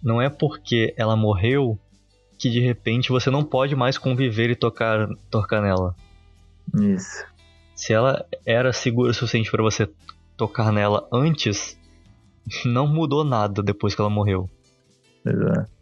não 0.03 0.21
é 0.21 0.29
porque 0.29 0.95
ela 0.97 1.17
morreu 1.17 1.79
que 2.39 2.49
de 2.49 2.61
repente 2.61 3.11
você 3.11 3.31
não 3.31 3.43
pode 3.43 3.75
mais 3.75 3.99
conviver 3.99 4.51
e 4.51 4.55
tocar, 4.55 5.09
tocar 5.31 5.61
nela. 5.61 5.95
Isso. 6.81 7.25
Se 7.75 7.93
ela 7.93 8.25
era 8.47 8.73
segura 8.73 9.11
o 9.11 9.15
suficiente 9.15 9.51
para 9.51 9.63
você 9.63 9.89
tocar 10.37 10.73
nela 10.73 11.09
antes, 11.13 11.79
não 12.65 12.87
mudou 12.87 13.25
nada 13.25 13.63
depois 13.63 13.95
que 13.95 14.01
ela 14.01 14.11
morreu. 14.11 14.49
Exato. 15.27 15.78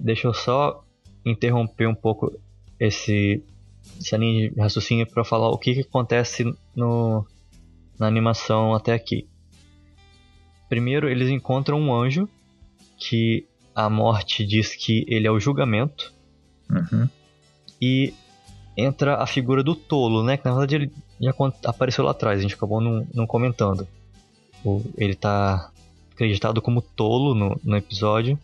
Deixa 0.00 0.26
eu 0.26 0.34
só 0.34 0.84
interromper 1.24 1.86
um 1.86 1.94
pouco 1.94 2.32
esse 2.78 3.42
essa 4.00 4.16
linha 4.16 4.50
de 4.50 4.60
raciocínio 4.60 5.06
para 5.06 5.24
falar 5.24 5.48
o 5.48 5.58
que, 5.58 5.74
que 5.74 5.80
acontece 5.80 6.44
no, 6.74 7.24
na 7.98 8.06
animação 8.06 8.74
até 8.74 8.92
aqui. 8.92 9.28
Primeiro, 10.68 11.08
eles 11.08 11.30
encontram 11.30 11.80
um 11.80 11.94
anjo 11.94 12.28
que 12.98 13.46
a 13.74 13.88
morte 13.88 14.44
diz 14.44 14.74
que 14.74 15.04
ele 15.08 15.26
é 15.26 15.30
o 15.30 15.38
julgamento. 15.38 16.12
Uhum. 16.68 17.08
E 17.80 18.12
entra 18.76 19.16
a 19.16 19.26
figura 19.26 19.62
do 19.62 19.74
tolo, 19.74 20.22
né? 20.22 20.36
Que 20.36 20.44
na 20.44 20.52
verdade 20.52 20.74
ele 20.74 20.92
já 21.20 21.32
apareceu 21.64 22.04
lá 22.04 22.10
atrás, 22.10 22.38
a 22.38 22.42
gente 22.42 22.54
acabou 22.54 22.80
não, 22.80 23.06
não 23.14 23.26
comentando. 23.26 23.86
O, 24.64 24.82
ele 24.96 25.14
tá 25.14 25.70
acreditado 26.12 26.60
como 26.60 26.82
tolo 26.82 27.34
no, 27.34 27.60
no 27.62 27.76
episódio. 27.76 28.38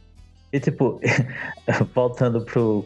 E 0.53 0.61
tipo, 0.61 1.01
voltando 1.95 2.45
pro, 2.45 2.85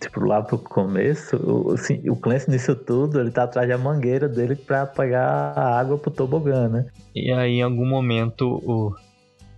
tipo, 0.00 0.20
lá 0.24 0.40
pro 0.40 0.56
começo, 0.56 1.36
o, 1.36 1.72
assim, 1.72 2.08
o 2.08 2.14
Clancy 2.14 2.48
nisso 2.48 2.76
tudo, 2.76 3.20
ele 3.20 3.32
tá 3.32 3.42
atrás 3.42 3.68
da 3.68 3.76
mangueira 3.76 4.28
dele 4.28 4.54
pra 4.54 4.86
pegar 4.86 5.52
a 5.56 5.80
água 5.80 5.98
pro 5.98 6.12
tobogã, 6.12 6.68
né? 6.68 6.86
E 7.14 7.32
aí 7.32 7.54
em 7.54 7.62
algum 7.62 7.86
momento 7.86 8.62
o, 8.64 8.94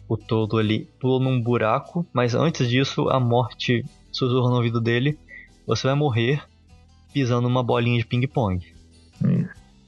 o 0.08 0.16
todo 0.16 0.56
ali 0.56 0.88
pula 0.98 1.22
num 1.22 1.38
buraco, 1.38 2.06
mas 2.14 2.34
antes 2.34 2.66
disso 2.66 3.10
a 3.10 3.20
morte 3.20 3.84
sussurra 4.10 4.48
no 4.48 4.56
ouvido 4.56 4.80
dele, 4.80 5.18
você 5.66 5.86
vai 5.86 5.94
morrer 5.94 6.42
pisando 7.12 7.42
numa 7.42 7.62
bolinha 7.62 7.98
de 7.98 8.06
ping-pong. 8.06 8.64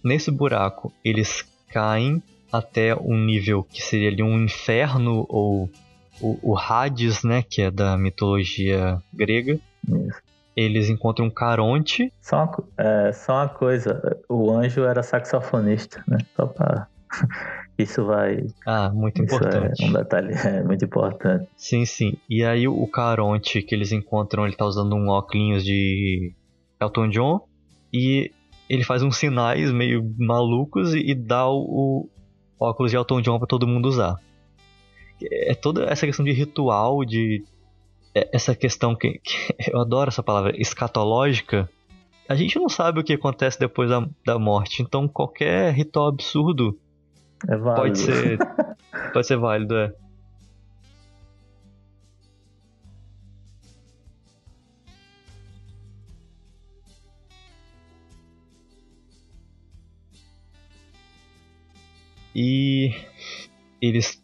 Nesse 0.05 0.31
buraco, 0.31 0.93
eles 1.05 1.45
caem 1.69 2.23
até 2.53 2.95
um 2.95 3.17
nível 3.25 3.63
que 3.63 3.81
seria 3.81 4.09
ali 4.11 4.23
um 4.23 4.45
inferno 4.45 5.25
ou 5.29 5.71
o, 6.23 6.39
o 6.53 6.57
Hades, 6.57 7.25
né, 7.25 7.43
que 7.43 7.61
é 7.61 7.71
da 7.71 7.99
mitologia 7.99 8.99
grega. 9.13 9.59
Isso. 9.87 10.23
Eles 10.55 10.89
encontram 10.89 11.27
um 11.27 11.31
Caronte. 11.31 12.13
Só 12.21 12.45
uma, 12.45 12.65
é, 12.79 13.13
só 13.13 13.35
uma 13.35 13.49
coisa, 13.49 14.21
o 14.29 14.51
anjo 14.51 14.85
era 14.85 15.03
saxofonista, 15.03 16.03
né? 16.07 16.19
Só 16.37 16.47
pra... 16.47 16.87
Isso 17.79 18.05
vai. 18.05 18.47
Ah, 18.67 18.91
muito 18.91 19.25
Isso 19.25 19.35
importante. 19.35 19.83
É 19.83 19.87
um 19.87 19.93
detalhe 19.93 20.35
é, 20.47 20.63
muito 20.63 20.85
importante. 20.85 21.49
Sim, 21.57 21.85
sim. 21.85 22.15
E 22.29 22.45
aí 22.45 22.69
o 22.69 22.87
Caronte 22.87 23.63
que 23.63 23.75
eles 23.75 23.93
encontram, 23.93 24.47
ele 24.47 24.55
tá 24.55 24.65
usando 24.65 24.95
um 24.95 25.09
óculos 25.09 25.65
de 25.65 26.33
Elton 26.81 27.09
John 27.09 27.41
e 27.93 28.31
ele 28.69 28.85
faz 28.85 29.03
uns 29.03 29.17
sinais 29.17 29.73
meio 29.73 30.15
malucos 30.19 30.95
e, 30.95 30.99
e 30.99 31.15
dá 31.15 31.49
o, 31.49 31.61
o 31.61 32.09
óculos 32.61 32.91
de 32.91 32.97
Elton 32.97 33.23
John 33.23 33.39
para 33.39 33.49
todo 33.49 33.67
mundo 33.67 33.89
usar 33.89 34.19
é 35.31 35.55
toda 35.55 35.85
essa 35.85 36.07
questão 36.07 36.25
de 36.25 36.33
ritual, 36.33 37.05
de 37.05 37.45
é, 38.15 38.29
essa 38.33 38.55
questão 38.55 38.95
que, 38.95 39.19
que, 39.19 39.55
eu 39.73 39.81
adoro 39.81 40.09
essa 40.09 40.23
palavra 40.23 40.53
escatológica. 40.61 41.69
A 42.29 42.35
gente 42.35 42.59
não 42.59 42.69
sabe 42.69 43.01
o 43.01 43.05
que 43.05 43.15
acontece 43.15 43.59
depois 43.59 43.91
da, 43.91 44.07
da 44.25 44.39
morte, 44.39 44.83
então 44.83 45.09
qualquer 45.09 45.73
ritual 45.75 46.09
absurdo 46.09 46.79
é 47.49 47.57
pode 47.57 47.99
ser 47.99 48.39
pode 49.13 49.27
ser 49.27 49.37
válido, 49.37 49.77
é. 49.77 49.93
E 62.35 62.95
eles 63.81 64.22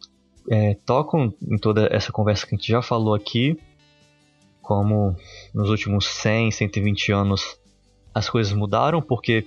é, 0.51 0.75
tocam 0.87 1.33
em 1.43 1.59
toda 1.59 1.89
essa 1.91 2.13
conversa 2.13 2.47
que 2.47 2.55
a 2.55 2.59
gente 2.59 2.69
já 2.69 2.81
falou 2.81 3.15
aqui, 3.15 3.59
como 4.63 5.17
nos 5.55 5.71
últimos 5.71 6.07
100, 6.07 6.51
120 6.51 7.13
anos 7.13 7.59
as 8.15 8.29
coisas 8.29 8.53
mudaram, 8.53 9.01
porque 9.01 9.47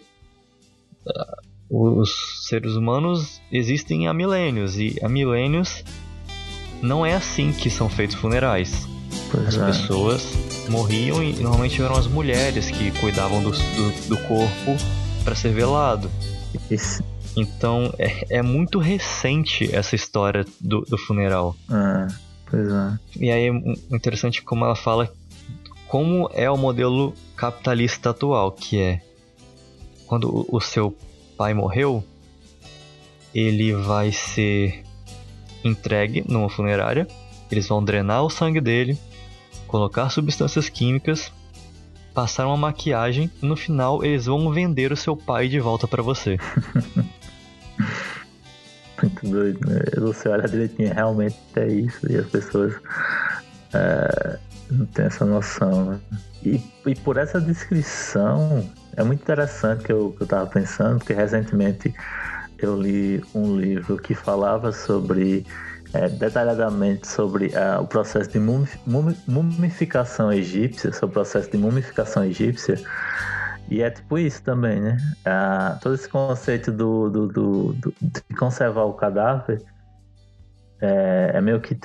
uh, 1.05 1.41
os 1.69 2.47
seres 2.47 2.73
humanos 2.73 3.41
existem 3.51 4.07
há 4.07 4.13
milênios, 4.13 4.77
e 4.77 4.95
há 5.03 5.09
milênios 5.09 5.83
não 6.81 7.05
é 7.05 7.13
assim 7.13 7.51
que 7.51 7.69
são 7.69 7.89
feitos 7.89 8.15
funerais. 8.15 8.87
Pois 9.29 9.47
as 9.47 9.57
é. 9.57 9.65
pessoas 9.65 10.33
morriam 10.69 11.23
e 11.23 11.33
normalmente 11.33 11.81
eram 11.81 11.95
as 11.95 12.07
mulheres 12.07 12.69
que 12.71 12.91
cuidavam 12.99 13.41
do, 13.43 13.51
do, 13.51 14.07
do 14.07 14.17
corpo 14.27 14.75
para 15.23 15.35
ser 15.35 15.53
velado. 15.53 16.09
Então 17.35 17.93
é, 17.97 18.37
é, 18.37 18.41
muito 18.41 18.79
recente 18.79 19.73
essa 19.73 19.95
história 19.95 20.45
do, 20.59 20.81
do 20.81 20.97
funeral. 20.97 21.55
Ah, 21.69 22.07
pois 22.49 22.67
é. 22.67 22.99
E 23.15 23.31
aí 23.31 23.47
é 23.47 23.95
interessante 23.95 24.41
como 24.41 24.65
ela 24.65 24.75
fala 24.75 25.11
como 25.87 26.29
é 26.33 26.49
o 26.49 26.57
modelo 26.57 27.13
capitalista 27.35 28.11
atual, 28.11 28.51
que 28.51 28.79
é 28.79 29.01
quando 30.05 30.45
o 30.49 30.59
seu 30.59 30.95
pai 31.37 31.53
morreu, 31.53 32.03
ele 33.33 33.73
vai 33.73 34.11
ser 34.11 34.83
entregue 35.63 36.23
numa 36.27 36.49
funerária, 36.49 37.07
eles 37.49 37.67
vão 37.67 37.83
drenar 37.83 38.23
o 38.23 38.29
sangue 38.29 38.61
dele, 38.61 38.97
colocar 39.67 40.09
substâncias 40.09 40.69
químicas, 40.69 41.31
passar 42.13 42.47
uma 42.47 42.57
maquiagem 42.57 43.31
e 43.41 43.45
no 43.45 43.55
final 43.55 44.03
eles 44.03 44.25
vão 44.25 44.51
vender 44.51 44.91
o 44.91 44.97
seu 44.97 45.15
pai 45.15 45.47
de 45.47 45.59
volta 45.59 45.87
para 45.87 46.03
você. 46.03 46.37
Muito 49.01 49.27
doido, 49.27 49.67
né? 49.67 49.79
Você 49.97 50.29
olha 50.29 50.47
direitinho, 50.47 50.93
realmente 50.93 51.37
é 51.55 51.67
isso, 51.67 52.11
e 52.11 52.17
as 52.17 52.27
pessoas 52.27 52.73
é, 53.73 54.37
não 54.69 54.85
têm 54.87 55.05
essa 55.05 55.25
noção. 55.25 55.85
Né? 55.85 55.99
E, 56.43 56.61
e 56.85 56.95
por 56.95 57.17
essa 57.17 57.41
descrição, 57.41 58.69
é 58.95 59.03
muito 59.03 59.21
interessante 59.21 59.83
que 59.83 59.91
eu, 59.91 60.13
que 60.15 60.23
eu 60.23 60.27
tava 60.27 60.45
pensando, 60.47 60.99
porque 60.99 61.13
recentemente 61.13 61.93
eu 62.59 62.79
li 62.79 63.23
um 63.33 63.57
livro 63.57 63.97
que 63.97 64.13
falava 64.13 64.71
sobre 64.71 65.45
é, 65.93 66.07
detalhadamente 66.07 67.07
sobre 67.07 67.47
uh, 67.47 67.81
o 67.81 67.87
processo 67.87 68.29
de 68.29 68.39
mumificação 68.39 70.31
egípcia, 70.31 70.91
sobre 70.93 71.07
o 71.07 71.13
processo 71.13 71.51
de 71.51 71.57
mumificação 71.57 72.23
egípcia. 72.23 72.79
E 73.71 73.81
é 73.81 73.89
tipo 73.89 74.19
isso 74.19 74.43
também, 74.43 74.81
né? 74.81 74.97
Uh, 75.25 75.79
todo 75.79 75.95
esse 75.95 76.09
conceito 76.09 76.73
do, 76.73 77.09
do, 77.09 77.27
do, 77.27 77.73
do, 77.73 77.93
de 78.01 78.35
conservar 78.37 78.83
o 78.83 78.93
cadáver 78.93 79.63
é, 80.81 81.31
é 81.35 81.39
meio 81.39 81.61
que 81.61 81.79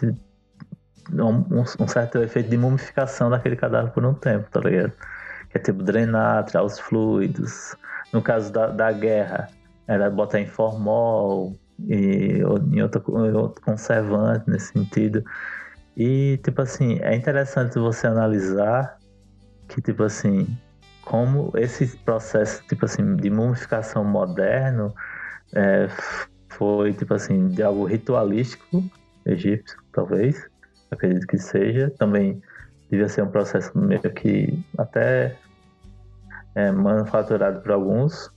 um, 1.13 1.61
um, 1.61 1.87
certo 1.87 2.19
efeito 2.19 2.51
de 2.51 2.57
mumificação 2.57 3.31
daquele 3.31 3.55
cadáver 3.55 3.93
por 3.93 4.05
um 4.05 4.13
tempo, 4.13 4.51
tá 4.51 4.59
ligado? 4.59 4.93
Que 5.49 5.59
é 5.59 5.61
tipo 5.61 5.81
drenar, 5.81 6.45
tirar 6.47 6.65
os 6.65 6.77
fluidos. 6.77 7.77
No 8.13 8.21
caso 8.21 8.53
da, 8.53 8.67
da 8.67 8.91
guerra, 8.91 9.49
era 9.87 10.11
botar 10.11 10.41
em 10.41 10.47
formol, 10.47 11.57
e 11.89 12.41
em 12.73 12.83
outro, 12.83 13.05
outro 13.39 13.63
conservante 13.63 14.51
nesse 14.51 14.73
sentido. 14.73 15.23
E, 15.97 16.41
tipo 16.43 16.63
assim, 16.63 16.99
é 17.01 17.15
interessante 17.15 17.79
você 17.79 18.09
analisar 18.09 18.99
que, 19.69 19.81
tipo 19.81 20.03
assim, 20.03 20.49
como 21.07 21.53
esse 21.55 21.97
processo, 21.99 22.65
tipo 22.69 22.85
assim, 22.85 23.15
de 23.15 23.31
mumificação 23.31 24.05
moderno 24.05 24.93
é, 25.55 25.89
foi, 26.49 26.93
tipo 26.93 27.15
assim, 27.15 27.47
de 27.47 27.63
algo 27.63 27.85
ritualístico 27.85 28.83
egípcio, 29.25 29.79
talvez, 29.93 30.45
acredito 30.91 31.25
que 31.29 31.39
seja. 31.39 31.93
Também 31.97 32.43
devia 32.91 33.09
ser 33.09 33.23
um 33.23 33.29
processo 33.29 33.71
meio 33.79 34.01
que 34.01 34.59
até 34.77 35.37
é, 36.57 36.73
manufaturado 36.73 37.61
por 37.61 37.71
alguns, 37.71 38.29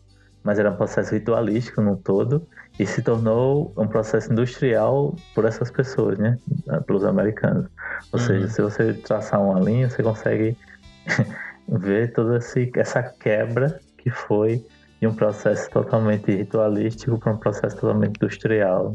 mas 0.44 0.60
era 0.60 0.70
um 0.70 0.76
processo 0.76 1.16
ritualístico 1.16 1.82
no 1.82 1.98
todo 1.98 2.48
e 2.80 2.86
se 2.86 3.02
tornou 3.02 3.74
um 3.78 3.88
processo 3.88 4.32
industrial 4.32 5.16
por 5.34 5.44
essas 5.44 5.72
pessoas, 5.72 6.20
né? 6.20 6.38
Pelos 6.86 7.04
americanos. 7.04 7.66
Ou 8.14 8.20
uhum. 8.20 8.26
seja, 8.28 8.48
se 8.48 8.62
você 8.62 8.94
traçar 8.94 9.42
uma 9.42 9.60
linha, 9.60 9.90
você 9.90 10.04
consegue 10.04 10.56
ver 11.72 12.14
toda 12.14 12.40
essa 12.76 13.04
quebra 13.04 13.80
que 13.98 14.10
foi 14.10 14.66
de 15.00 15.08
um 15.08 15.14
processo 15.14 15.70
totalmente 15.70 16.32
ritualístico 16.32 17.18
para 17.18 17.34
um 17.34 17.38
processo 17.38 17.78
totalmente 17.78 18.18
industrial. 18.18 18.94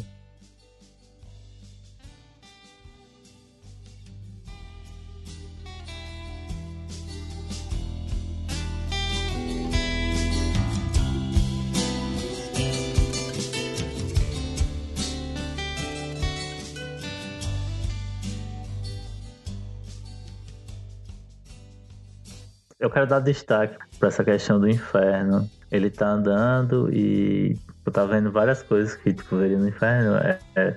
Eu 22.84 22.90
quero 22.90 23.06
dar 23.06 23.20
destaque 23.20 23.78
para 23.98 24.08
essa 24.08 24.22
questão 24.22 24.60
do 24.60 24.68
inferno. 24.68 25.48
Ele 25.72 25.88
tá 25.88 26.06
andando 26.06 26.92
e 26.92 27.56
eu 27.86 27.90
tá 27.90 28.04
vendo 28.04 28.30
várias 28.30 28.62
coisas 28.62 28.94
que 28.94 29.14
tipo 29.14 29.38
veria 29.38 29.58
no 29.58 29.66
inferno, 29.66 30.16
é, 30.16 30.38
é, 30.54 30.76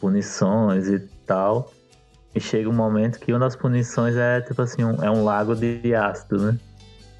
punições 0.00 0.88
e 0.88 0.98
tal. 1.26 1.70
E 2.34 2.40
chega 2.40 2.70
um 2.70 2.72
momento 2.72 3.20
que 3.20 3.30
uma 3.34 3.40
das 3.40 3.54
punições 3.54 4.16
é 4.16 4.40
tipo 4.40 4.62
assim, 4.62 4.82
um, 4.82 5.04
é 5.04 5.10
um 5.10 5.24
lago 5.24 5.54
de 5.54 5.94
ácido, 5.94 6.38
né? 6.38 6.58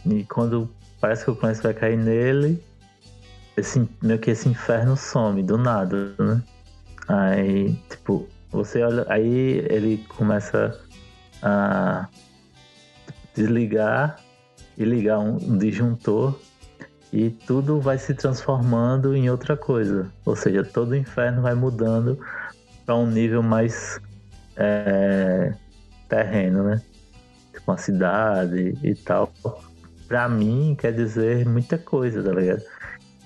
E 0.06 0.24
quando 0.24 0.66
parece 0.98 1.26
que 1.26 1.30
o 1.30 1.36
Clancy 1.36 1.62
vai 1.62 1.74
cair 1.74 1.98
nele, 1.98 2.64
esse, 3.54 3.86
meio 4.02 4.18
que 4.18 4.30
esse 4.30 4.48
inferno 4.48 4.96
some 4.96 5.42
do 5.42 5.58
nada, 5.58 6.14
né? 6.18 6.42
Aí, 7.06 7.74
tipo, 7.90 8.26
você 8.50 8.82
olha, 8.82 9.04
aí 9.10 9.58
ele 9.68 10.02
começa 10.08 10.80
a 11.42 12.08
desligar 13.34 14.18
e 14.76 14.84
ligar 14.84 15.18
um, 15.18 15.58
disjuntor 15.58 16.38
e 17.12 17.30
tudo 17.30 17.80
vai 17.80 17.98
se 17.98 18.14
transformando 18.14 19.14
em 19.14 19.28
outra 19.28 19.56
coisa. 19.56 20.10
Ou 20.24 20.34
seja, 20.34 20.64
todo 20.64 20.92
o 20.92 20.96
inferno 20.96 21.42
vai 21.42 21.54
mudando 21.54 22.18
para 22.86 22.96
um 22.96 23.06
nível 23.06 23.42
mais 23.42 24.00
é, 24.56 25.52
terreno, 26.08 26.62
né? 26.62 26.82
Tipo 27.52 27.70
uma 27.70 27.78
cidade 27.78 28.78
e 28.82 28.94
tal. 28.94 29.32
Pra 30.08 30.28
mim, 30.28 30.76
quer 30.78 30.92
dizer 30.92 31.46
muita 31.46 31.76
coisa, 31.76 32.22
tá 32.22 32.32
ligado? 32.32 32.62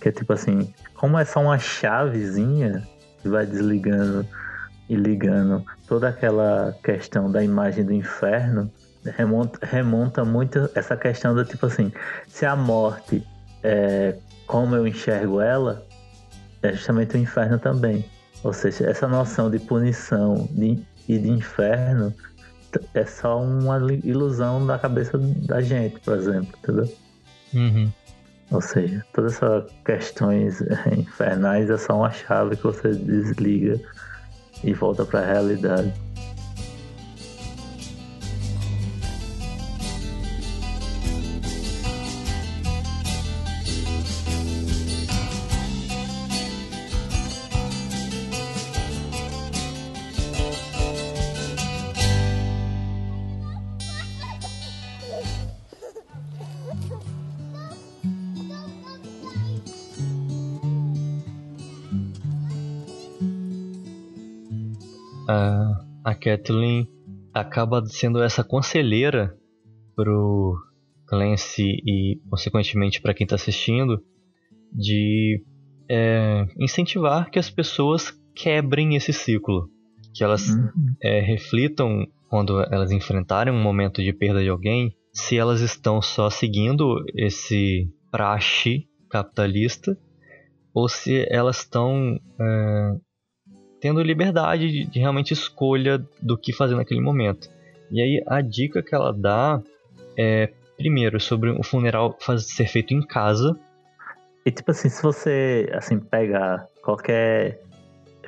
Que 0.01 0.09
é 0.09 0.13
tipo 0.13 0.33
assim, 0.33 0.73
como 0.95 1.19
é 1.19 1.25
só 1.25 1.41
uma 1.41 1.59
chavezinha 1.59 2.87
que 3.23 3.29
vai 3.29 3.47
desligando 3.47 4.27
e 4.89 4.95
ligando 4.95 5.65
toda 5.87 6.09
aquela 6.09 6.77
questão 6.83 7.31
da 7.31 7.43
imagem 7.43 7.85
do 7.85 7.93
inferno, 7.93 8.71
remonta, 9.11 9.59
remonta 9.65 10.25
muito 10.25 10.71
essa 10.75 10.97
questão 10.97 11.35
do 11.35 11.45
tipo 11.45 11.67
assim, 11.67 11.93
se 12.27 12.47
a 12.47 12.57
morte 12.57 13.27
é 13.63 14.17
como 14.47 14.77
eu 14.77 14.87
enxergo 14.87 15.41
ela, 15.41 15.85
é 16.63 16.73
justamente 16.73 17.17
o 17.17 17.19
inferno 17.19 17.59
também. 17.59 18.05
Ou 18.43 18.53
seja, 18.53 18.87
essa 18.87 19.09
noção 19.09 19.51
de 19.51 19.59
punição 19.59 20.49
de, 20.53 20.79
e 21.09 21.19
de 21.19 21.29
inferno 21.29 22.15
é 22.95 23.05
só 23.05 23.43
uma 23.43 23.79
ilusão 24.05 24.67
da 24.67 24.79
cabeça 24.79 25.19
da 25.19 25.61
gente, 25.61 25.99
por 26.01 26.17
exemplo, 26.17 26.55
entendeu? 26.59 26.93
Uhum. 27.55 27.93
Ou 28.51 28.61
seja, 28.61 29.05
todas 29.13 29.35
essas 29.35 29.65
questões 29.85 30.61
infernais 30.97 31.71
é 31.71 31.77
só 31.77 31.97
uma 31.97 32.11
chave 32.11 32.57
que 32.57 32.63
você 32.63 32.93
desliga 32.93 33.81
e 34.63 34.73
volta 34.73 35.05
para 35.05 35.21
a 35.21 35.27
realidade. 35.27 35.93
Kathleen 66.21 66.89
acaba 67.33 67.85
sendo 67.87 68.23
essa 68.23 68.43
conselheira 68.43 69.37
pro 69.95 70.57
Clancy 71.07 71.81
e 71.85 72.21
consequentemente 72.29 73.01
para 73.01 73.15
quem 73.15 73.25
está 73.25 73.37
assistindo 73.37 74.03
de 74.73 75.43
é, 75.89 76.47
incentivar 76.59 77.31
que 77.31 77.39
as 77.39 77.49
pessoas 77.49 78.13
quebrem 78.35 78.97
esse 78.97 79.13
ciclo, 79.13 79.69
que 80.15 80.23
elas 80.23 80.49
uhum. 80.49 80.71
é, 81.03 81.21
reflitam 81.21 82.07
quando 82.29 82.61
elas 82.73 82.91
enfrentarem 82.91 83.53
um 83.53 83.63
momento 83.63 84.03
de 84.03 84.13
perda 84.13 84.43
de 84.43 84.49
alguém, 84.49 84.95
se 85.13 85.39
elas 85.39 85.61
estão 85.61 86.03
só 86.03 86.29
seguindo 86.29 87.03
esse 87.15 87.89
praxe 88.11 88.87
capitalista 89.09 89.97
ou 90.75 90.89
se 90.89 91.27
elas 91.31 91.59
estão 91.59 92.21
é, 92.39 92.97
tendo 93.81 94.03
liberdade 94.03 94.71
de, 94.71 94.87
de, 94.87 94.99
realmente 94.99 95.33
escolha 95.33 96.05
do 96.21 96.37
que 96.37 96.53
fazer 96.53 96.75
naquele 96.75 97.01
momento. 97.01 97.49
E 97.91 98.01
aí 98.01 98.23
a 98.27 98.41
dica 98.41 98.83
que 98.83 98.95
ela 98.95 99.13
dá 99.13 99.61
é 100.17 100.51
primeiro 100.77 101.21
sobre 101.21 101.51
o 101.51 101.63
funeral 101.63 102.17
fazer, 102.21 102.45
ser 102.45 102.67
feito 102.67 102.95
em 102.95 103.07
casa. 103.07 103.57
E 104.45 104.51
tipo 104.51 104.71
assim, 104.71 104.89
se 104.89 105.03
você 105.03 105.71
assim 105.75 105.99
pegar 105.99 106.67
qualquer 106.83 107.61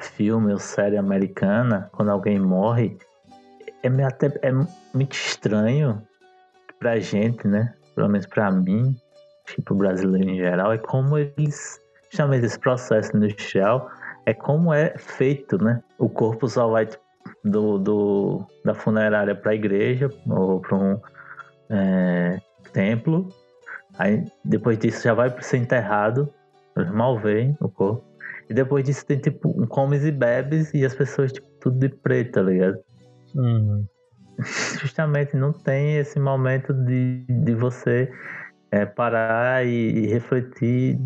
filme 0.00 0.52
ou 0.52 0.58
série 0.58 0.96
americana, 0.96 1.88
quando 1.92 2.10
alguém 2.10 2.38
morre, 2.38 2.96
é 3.82 3.88
até 4.04 4.26
é 4.42 4.52
muito 4.94 5.12
estranho 5.12 6.02
pra 6.78 6.98
gente, 6.98 7.46
né? 7.46 7.74
Pelo 7.94 8.08
menos 8.08 8.26
pra 8.26 8.50
mim, 8.50 8.96
tipo 9.46 9.74
brasileiro 9.74 10.30
em 10.30 10.36
geral, 10.36 10.72
é 10.72 10.78
como 10.78 11.18
eles 11.18 11.80
chamam 12.10 12.38
esse 12.38 12.58
processo 12.58 13.16
industrial, 13.16 13.90
é 14.28 14.34
como 14.34 14.74
é 14.74 14.92
feito, 14.98 15.56
né? 15.56 15.82
O 15.98 16.06
corpo 16.06 16.46
só 16.48 16.68
vai 16.68 16.86
do, 17.42 17.78
do 17.78 18.46
da 18.62 18.74
funerária 18.74 19.34
para 19.34 19.52
a 19.52 19.54
igreja 19.54 20.10
ou 20.28 20.60
para 20.60 20.76
um 20.76 21.00
é, 21.70 22.38
templo. 22.74 23.30
Aí 23.98 24.22
depois 24.44 24.78
disso 24.78 25.02
já 25.02 25.14
vai 25.14 25.34
ser 25.40 25.56
enterrado, 25.56 26.28
mal 26.92 27.18
veem 27.18 27.56
o 27.58 27.70
corpo. 27.70 28.04
E 28.50 28.52
depois 28.52 28.84
disso 28.84 29.06
tem 29.06 29.16
tipo 29.16 29.48
um 29.48 29.66
comes 29.66 30.04
e 30.04 30.12
bebes 30.12 30.74
e 30.74 30.84
as 30.84 30.94
pessoas 30.94 31.32
tipo 31.32 31.48
tudo 31.58 31.78
de 31.78 31.88
preto, 31.88 32.32
tá 32.32 32.42
ligado? 32.42 32.78
Uhum. 33.34 33.86
Justamente 34.78 35.38
não 35.38 35.54
tem 35.54 35.96
esse 35.96 36.20
momento 36.20 36.74
de, 36.74 37.24
de 37.30 37.54
você 37.54 38.12
é, 38.70 38.84
parar 38.84 39.64
e, 39.66 39.70
e, 39.70 40.06
refletir 40.06 40.98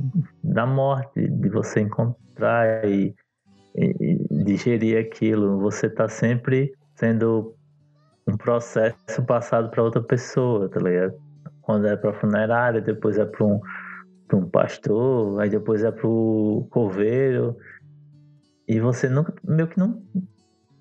da 0.42 0.66
morte, 0.66 1.28
de 1.28 1.48
você 1.48 1.80
encontrar 1.80 2.84
e, 2.84 3.14
e, 3.76 4.26
e 4.30 4.44
digerir 4.44 4.98
aquilo. 4.98 5.60
Você 5.60 5.88
tá 5.88 6.08
sempre 6.08 6.72
sendo 6.96 7.54
um 8.26 8.36
processo 8.36 9.22
passado 9.26 9.70
para 9.70 9.82
outra 9.82 10.02
pessoa, 10.02 10.68
tá 10.68 10.80
ligado? 10.80 11.14
Quando 11.60 11.86
é 11.86 11.96
para 11.96 12.12
funerária, 12.14 12.80
depois 12.80 13.18
é 13.18 13.24
para 13.24 13.44
um, 13.44 13.60
um 14.32 14.48
pastor, 14.48 15.40
aí 15.40 15.48
depois 15.48 15.84
é 15.84 15.90
para 15.90 16.06
o 16.06 16.66
coveiro. 16.70 17.56
E 18.66 18.80
você 18.80 19.08
não, 19.08 19.24
meio 19.44 19.68
que 19.68 19.78
não. 19.78 20.02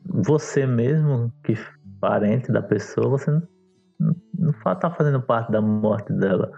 Você 0.05 0.65
mesmo, 0.65 1.31
que 1.43 1.55
parente 1.99 2.51
da 2.51 2.61
pessoa, 2.61 3.09
você 3.09 3.29
não, 3.29 3.43
não 4.33 4.53
tá 4.75 4.89
fazendo 4.89 5.21
parte 5.21 5.51
da 5.51 5.61
morte 5.61 6.11
dela. 6.13 6.51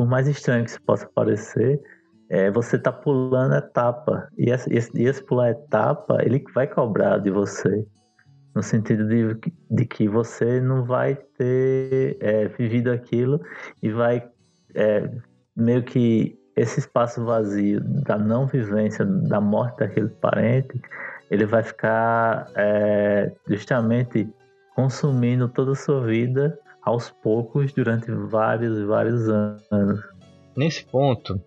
Por 0.00 0.08
mais 0.08 0.26
estranho 0.26 0.64
que 0.64 0.70
isso 0.70 0.80
possa 0.80 1.06
parecer, 1.14 1.78
é, 2.30 2.50
você 2.50 2.78
tá 2.78 2.90
pulando 2.90 3.54
etapa. 3.54 4.30
E 4.38 4.48
esse, 4.48 4.72
esse, 4.72 4.90
esse 4.98 5.22
pular 5.22 5.50
etapa, 5.50 6.16
ele 6.22 6.42
vai 6.54 6.66
cobrar 6.66 7.18
de 7.18 7.30
você 7.30 7.86
no 8.54 8.62
sentido 8.62 9.06
de, 9.06 9.36
de 9.70 9.84
que 9.84 10.08
você 10.08 10.58
não 10.58 10.86
vai 10.86 11.16
ter 11.36 12.16
é, 12.18 12.48
vivido 12.48 12.90
aquilo 12.90 13.42
e 13.82 13.90
vai 13.90 14.26
é, 14.74 15.06
meio 15.54 15.82
que 15.82 16.34
esse 16.56 16.80
espaço 16.80 17.22
vazio 17.22 17.82
da 18.02 18.16
não 18.16 18.46
vivência, 18.46 19.04
da 19.04 19.38
morte 19.38 19.80
daquele 19.80 20.08
parente, 20.08 20.80
ele 21.30 21.44
vai 21.44 21.62
ficar 21.62 22.50
é, 22.56 23.30
justamente 23.46 24.26
consumindo 24.74 25.46
toda 25.46 25.72
a 25.72 25.76
sua 25.76 26.06
vida 26.06 26.58
aos 26.82 27.10
poucos 27.10 27.72
durante 27.72 28.10
vários 28.10 28.78
e 28.78 28.84
vários 28.84 29.28
anos. 29.28 30.00
Nesse 30.56 30.84
ponto, 30.84 31.40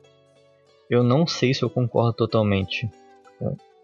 eu 0.89 1.03
não 1.03 1.25
sei 1.25 1.53
se 1.53 1.63
eu 1.63 1.69
concordo 1.69 2.13
totalmente 2.13 2.89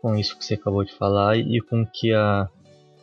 com 0.01 0.15
isso 0.15 0.37
que 0.37 0.45
você 0.45 0.53
acabou 0.53 0.83
de 0.83 0.93
falar 0.93 1.37
e 1.37 1.59
com 1.61 1.81
o 1.81 1.87
que 1.87 2.13
a 2.13 2.49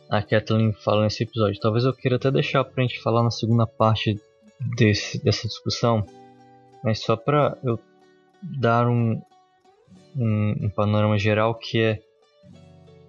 a 0.09 0.21
Kathleen 0.21 0.73
fala 0.73 1.03
nesse 1.03 1.23
episódio. 1.23 1.59
Talvez 1.59 1.83
eu 1.83 1.93
queira 1.93 2.15
até 2.15 2.31
deixar 2.31 2.63
pra 2.63 2.81
gente 2.81 3.01
falar 3.01 3.23
na 3.23 3.31
segunda 3.31 3.67
parte 3.67 4.19
desse, 4.77 5.23
dessa 5.23 5.47
discussão, 5.47 6.05
mas 6.83 6.99
só 6.99 7.15
pra 7.15 7.57
eu 7.63 7.79
dar 8.41 8.87
um, 8.87 9.21
um, 10.15 10.55
um 10.61 10.69
panorama 10.69 11.17
geral 11.17 11.53
que 11.55 11.81
é 11.81 11.99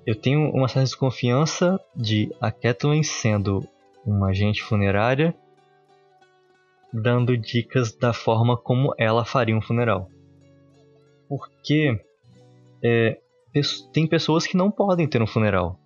eu 0.06 0.14
tenho 0.14 0.50
uma 0.50 0.68
certa 0.68 0.84
desconfiança 0.84 1.78
de 1.94 2.34
a 2.40 2.50
Kathleen 2.50 3.02
sendo 3.02 3.68
uma 4.10 4.28
agente 4.28 4.62
funerária 4.62 5.34
dando 6.92 7.36
dicas 7.36 7.94
da 7.94 8.12
forma 8.12 8.56
como 8.56 8.94
ela 8.98 9.24
faria 9.24 9.56
um 9.56 9.60
funeral. 9.60 10.10
Porque 11.28 12.00
é, 12.82 13.20
tem 13.92 14.06
pessoas 14.06 14.46
que 14.46 14.56
não 14.56 14.70
podem 14.70 15.06
ter 15.06 15.20
um 15.20 15.26
funeral 15.26 15.78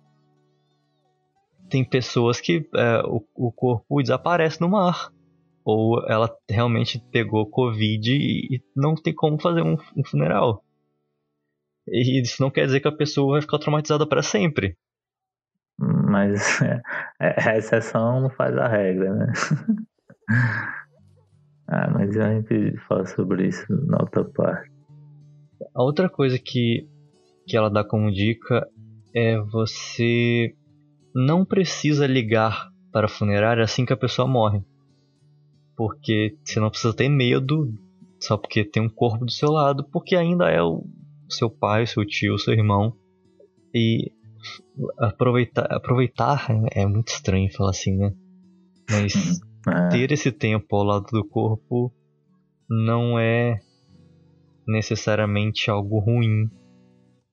tem 1.73 1.83
pessoas 1.83 2.39
que 2.39 2.69
é, 2.75 3.01
o, 3.07 3.25
o 3.33 3.51
corpo 3.51 3.99
desaparece 3.99 4.61
no 4.61 4.69
mar. 4.69 5.11
Ou 5.65 6.05
ela 6.07 6.29
realmente 6.47 6.99
pegou 7.11 7.49
Covid 7.49 8.11
e, 8.11 8.57
e 8.57 8.61
não 8.75 8.93
tem 8.93 9.11
como 9.11 9.41
fazer 9.41 9.63
um, 9.63 9.75
um 9.97 10.03
funeral. 10.05 10.63
E 11.87 12.21
isso 12.21 12.39
não 12.43 12.51
quer 12.51 12.67
dizer 12.67 12.79
que 12.79 12.87
a 12.87 12.95
pessoa 12.95 13.33
vai 13.33 13.41
ficar 13.41 13.57
traumatizada 13.57 14.05
para 14.05 14.21
sempre. 14.21 14.77
Mas 16.13 16.61
é, 17.19 17.49
a 17.49 17.57
exceção 17.57 18.21
não 18.21 18.29
faz 18.29 18.55
a 18.55 18.67
regra, 18.67 19.15
né? 19.15 19.33
ah, 21.67 21.89
mas 21.91 22.15
a 22.15 22.35
gente 22.35 22.77
fala 22.87 23.03
sobre 23.07 23.47
isso 23.47 23.65
na 23.87 23.97
outra 23.99 24.23
parte. 24.23 24.71
A 25.73 25.81
outra 25.81 26.07
coisa 26.07 26.37
que, 26.37 26.87
que 27.47 27.57
ela 27.57 27.67
dá 27.69 27.83
como 27.83 28.11
dica 28.11 28.67
é 29.15 29.39
você 29.39 30.55
não 31.15 31.43
precisa 31.43 32.05
ligar 32.05 32.69
para 32.91 33.07
a 33.07 33.09
funerária 33.09 33.63
assim 33.63 33.83
que 33.83 33.93
a 33.93 33.97
pessoa 33.97 34.27
morre. 34.27 34.61
Porque 35.75 36.37
você 36.43 36.59
não 36.59 36.69
precisa 36.69 36.93
ter 36.95 37.09
medo 37.09 37.73
só 38.19 38.37
porque 38.37 38.63
tem 38.63 38.83
um 38.83 38.89
corpo 38.89 39.25
do 39.25 39.31
seu 39.31 39.49
lado, 39.49 39.83
porque 39.91 40.15
ainda 40.15 40.47
é 40.47 40.61
o 40.61 40.85
seu 41.27 41.49
pai, 41.49 41.87
seu 41.87 42.05
tio, 42.05 42.37
seu 42.37 42.53
irmão. 42.53 42.95
E 43.73 44.11
aproveitar, 44.99 45.65
aproveitar 45.71 46.47
é 46.71 46.85
muito 46.85 47.09
estranho 47.09 47.51
falar 47.53 47.71
assim, 47.71 47.95
né? 47.95 48.13
Mas 48.89 49.41
é. 49.67 49.89
ter 49.89 50.11
esse 50.11 50.31
tempo 50.31 50.75
ao 50.75 50.83
lado 50.83 51.05
do 51.11 51.23
corpo 51.23 51.91
não 52.69 53.19
é 53.19 53.59
necessariamente 54.67 55.69
algo 55.69 55.99
ruim, 55.99 56.49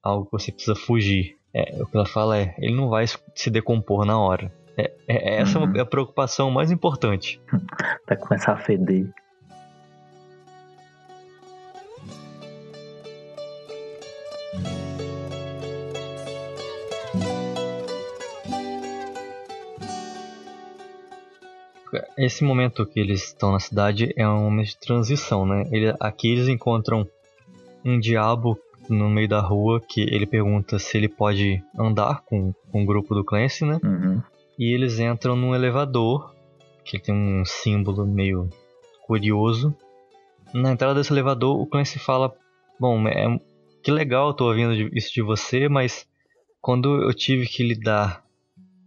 algo 0.03 0.27
que 0.27 0.33
você 0.33 0.53
precisa 0.53 0.75
fugir. 0.75 1.37
É, 1.53 1.83
o 1.83 1.87
que 1.87 1.97
ela 1.97 2.07
fala 2.07 2.39
é, 2.39 2.55
ele 2.59 2.77
não 2.77 2.89
vai 2.89 3.05
se 3.35 3.51
decompor 3.51 4.05
na 4.05 4.19
hora. 4.19 4.53
É, 4.77 4.85
é, 5.09 5.35
é 5.35 5.41
essa 5.41 5.59
uhum. 5.59 5.77
é 5.77 5.81
a 5.81 5.87
preocupação 5.87 6.51
mais 6.51 6.71
importante. 6.71 7.41
vai 8.07 8.17
começar 8.17 8.53
a 8.53 8.57
feder. 8.57 9.11
Esse 22.17 22.45
momento 22.45 22.87
que 22.87 23.01
eles 23.01 23.25
estão 23.25 23.53
na 23.53 23.61
cidade 23.61 24.13
é 24.17 24.27
um 24.27 24.45
momento 24.45 24.69
de 24.69 24.79
transição, 24.79 25.47
né? 25.47 25.69
Ele, 25.73 25.95
aqui 25.99 26.33
eles 26.33 26.49
encontram 26.49 27.07
um 27.85 27.99
diabo 27.99 28.59
no 28.89 29.09
meio 29.09 29.29
da 29.29 29.41
rua 29.41 29.81
que 29.81 30.03
ele 30.03 30.27
pergunta 30.27 30.79
se 30.79 30.97
ele 30.97 31.09
pode 31.09 31.63
andar 31.79 32.23
com, 32.23 32.53
com 32.71 32.83
o 32.83 32.87
grupo 32.87 33.15
do 33.15 33.25
Clancy, 33.25 33.65
né? 33.65 33.79
Uhum. 33.83 34.23
E 34.59 34.75
eles 34.75 34.99
entram 34.99 35.37
num 35.37 35.55
elevador 35.55 36.35
que 36.85 36.99
tem 36.99 37.15
um 37.15 37.45
símbolo 37.45 38.07
meio 38.07 38.49
curioso. 39.07 39.75
Na 40.53 40.73
entrada 40.73 40.95
desse 40.95 41.13
elevador, 41.13 41.61
o 41.61 41.67
Clancy 41.67 41.99
fala: 41.99 42.35
Bom, 42.79 43.07
é, 43.07 43.41
que 43.83 43.91
legal, 43.91 44.35
tô 44.35 44.49
ouvindo 44.49 44.75
isso 44.97 45.13
de 45.15 45.23
você, 45.23 45.69
mas 45.69 46.07
quando 46.61 47.03
eu 47.03 47.15
tive 47.15 47.47
que 47.47 47.63
lidar 47.63 48.25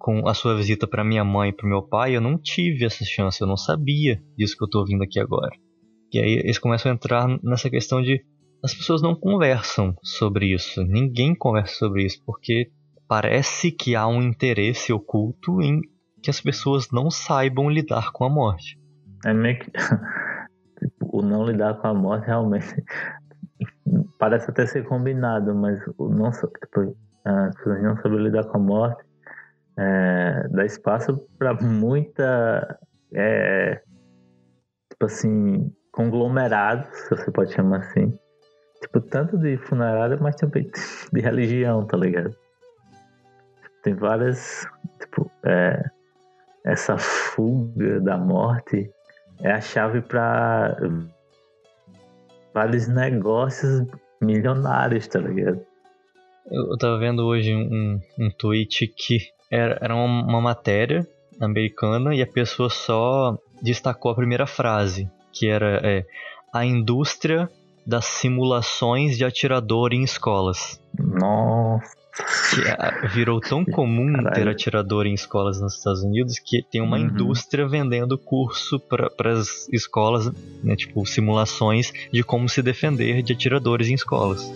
com 0.04 0.28
a 0.28 0.34
sua 0.34 0.54
visita 0.58 0.86
para 0.86 1.02
minha 1.02 1.24
mãe 1.24 1.50
e 1.50 1.54
para 1.54 1.66
meu 1.66 1.82
pai, 1.82 2.14
eu 2.14 2.20
não 2.20 2.38
tive 2.38 2.84
essa 2.84 3.06
chance, 3.06 3.40
eu 3.40 3.48
não 3.48 3.56
sabia 3.56 4.22
disso 4.38 4.58
que 4.58 4.62
eu 4.66 4.70
tô 4.70 4.80
ouvindo 4.80 5.02
aqui 5.02 5.18
agora. 5.18 5.56
E 6.12 6.20
aí 6.20 6.42
eles 6.44 6.60
começam 6.60 6.92
a 6.92 6.94
entrar 6.94 7.26
nessa 7.42 7.70
questão 7.70 8.02
de 8.02 8.22
as 8.62 8.74
pessoas 8.74 9.02
não 9.02 9.16
conversam 9.16 9.96
sobre 10.04 10.54
isso. 10.54 10.84
Ninguém 10.84 11.34
conversa 11.34 11.76
sobre 11.76 12.04
isso 12.04 12.22
porque 12.26 12.70
parece 13.08 13.72
que 13.72 13.96
há 13.96 14.06
um 14.06 14.22
interesse 14.22 14.92
oculto 14.92 15.62
em 15.62 15.80
que 16.22 16.30
as 16.30 16.42
pessoas 16.42 16.92
não 16.92 17.10
saibam 17.10 17.70
lidar 17.70 18.12
com 18.12 18.26
a 18.26 18.30
morte. 18.30 18.78
É 19.26 19.34
meio 19.34 19.58
que 19.58 19.72
tipo, 20.80 21.18
o 21.18 21.22
não 21.22 21.46
lidar 21.46 21.76
com 21.76 21.88
a 21.88 21.94
morte 21.94 22.26
realmente 22.26 22.76
parece 24.20 24.52
até 24.52 24.66
ser 24.66 24.84
combinado, 24.84 25.56
mas 25.56 25.80
o 25.98 26.10
não, 26.10 26.30
tipo, 26.30 26.94
as 27.24 27.56
pessoas 27.56 27.82
não 27.82 28.18
lidar 28.18 28.44
com 28.44 28.58
a 28.58 28.62
morte, 28.62 29.13
é, 29.78 30.48
dá 30.50 30.66
espaço 30.66 31.28
para 31.38 31.54
muita, 31.56 32.80
é, 33.14 33.82
tipo 34.92 35.06
assim, 35.06 35.72
conglomerados, 35.92 36.88
se 36.98 37.10
você 37.10 37.32
pode 37.32 37.54
chamar 37.54 37.78
assim. 37.78 38.18
Tipo, 38.82 39.00
tanto 39.02 39.38
de 39.38 39.58
funerária, 39.58 40.18
mas 40.20 40.36
também 40.36 40.70
de 41.12 41.22
religião, 41.22 41.86
tá 41.86 41.98
ligado? 41.98 42.36
Tem 43.82 43.94
várias, 43.94 44.68
tipo, 45.00 45.32
é, 45.46 45.82
essa 46.66 46.98
fuga 46.98 48.00
da 48.02 48.18
morte 48.18 48.90
é 49.42 49.52
a 49.52 49.62
chave 49.62 50.02
para 50.02 50.78
vários 52.54 52.88
negócios 52.88 53.86
milionários, 54.22 55.08
tá 55.08 55.20
ligado? 55.20 55.66
Eu 56.52 56.78
tava 56.78 57.00
vendo 57.00 57.26
hoje 57.26 57.54
um, 57.54 58.00
um 58.20 58.30
tweet 58.38 58.88
que 58.88 59.18
era, 59.54 59.78
era 59.80 59.96
uma, 59.96 60.42
matéria 60.42 61.08
americana 61.40 62.16
e 62.16 62.22
a 62.22 62.28
pessoa 62.28 62.70
só 62.70 63.38
destacou 63.62 64.12
a 64.12 64.16
primeira 64.16 64.48
frase, 64.48 65.10
que 65.32 65.48
era 65.48 65.80
é, 65.84 66.06
a 66.52 66.66
indústria 66.66 67.50
das 67.86 68.06
simulações 68.06 69.18
de 69.18 69.26
atirador 69.26 69.94
em 69.94 70.04
escolas. 70.04 70.82
Nossa. 70.98 71.94
Que 72.54 72.62
é, 72.68 73.08
virou 73.08 73.40
tão 73.40 73.66
comum 73.66 74.14
Caralho. 74.14 74.34
ter 74.36 74.48
atirador 74.48 75.06
em 75.06 75.14
escolas 75.14 75.60
nos 75.60 75.78
Estados 75.78 76.04
Unidos 76.04 76.40
que 76.40 76.64
tem 76.64 76.82
uma 76.82 76.98
uhum. 76.98 77.06
indústria 77.06 77.68
vendendo 77.68 78.18
curso 78.18 78.80
para 78.80 79.10
as 79.34 79.68
escolas, 79.70 80.32
né, 80.64 80.76
tipo 80.76 81.06
simulações 81.06 81.92
de 82.12 82.24
como 82.24 82.48
se 82.50 82.62
defender 82.62 83.22
de 83.22 83.34
atiradores 83.34 83.88
em 83.88 83.96
escolas. 83.96 84.52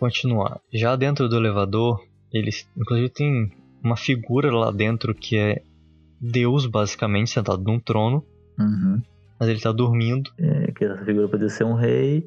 Continuar. 0.00 0.60
Já 0.72 0.96
dentro 0.96 1.28
do 1.28 1.36
elevador, 1.36 2.02
eles 2.32 2.68
inclusive 2.76 3.10
tem 3.10 3.52
uma 3.82 3.96
figura 3.96 4.50
lá 4.50 4.70
dentro 4.70 5.14
que 5.14 5.36
é 5.36 5.62
Deus, 6.20 6.66
basicamente, 6.66 7.30
sentado 7.30 7.62
num 7.62 7.78
trono. 7.78 8.24
Uhum. 8.58 9.00
Mas 9.38 9.48
ele 9.48 9.60
tá 9.60 9.72
dormindo. 9.72 10.30
É, 10.38 10.72
que 10.72 10.84
essa 10.84 11.04
figura 11.04 11.28
poderia 11.28 11.48
ser 11.48 11.64
um 11.64 11.74
rei, 11.74 12.26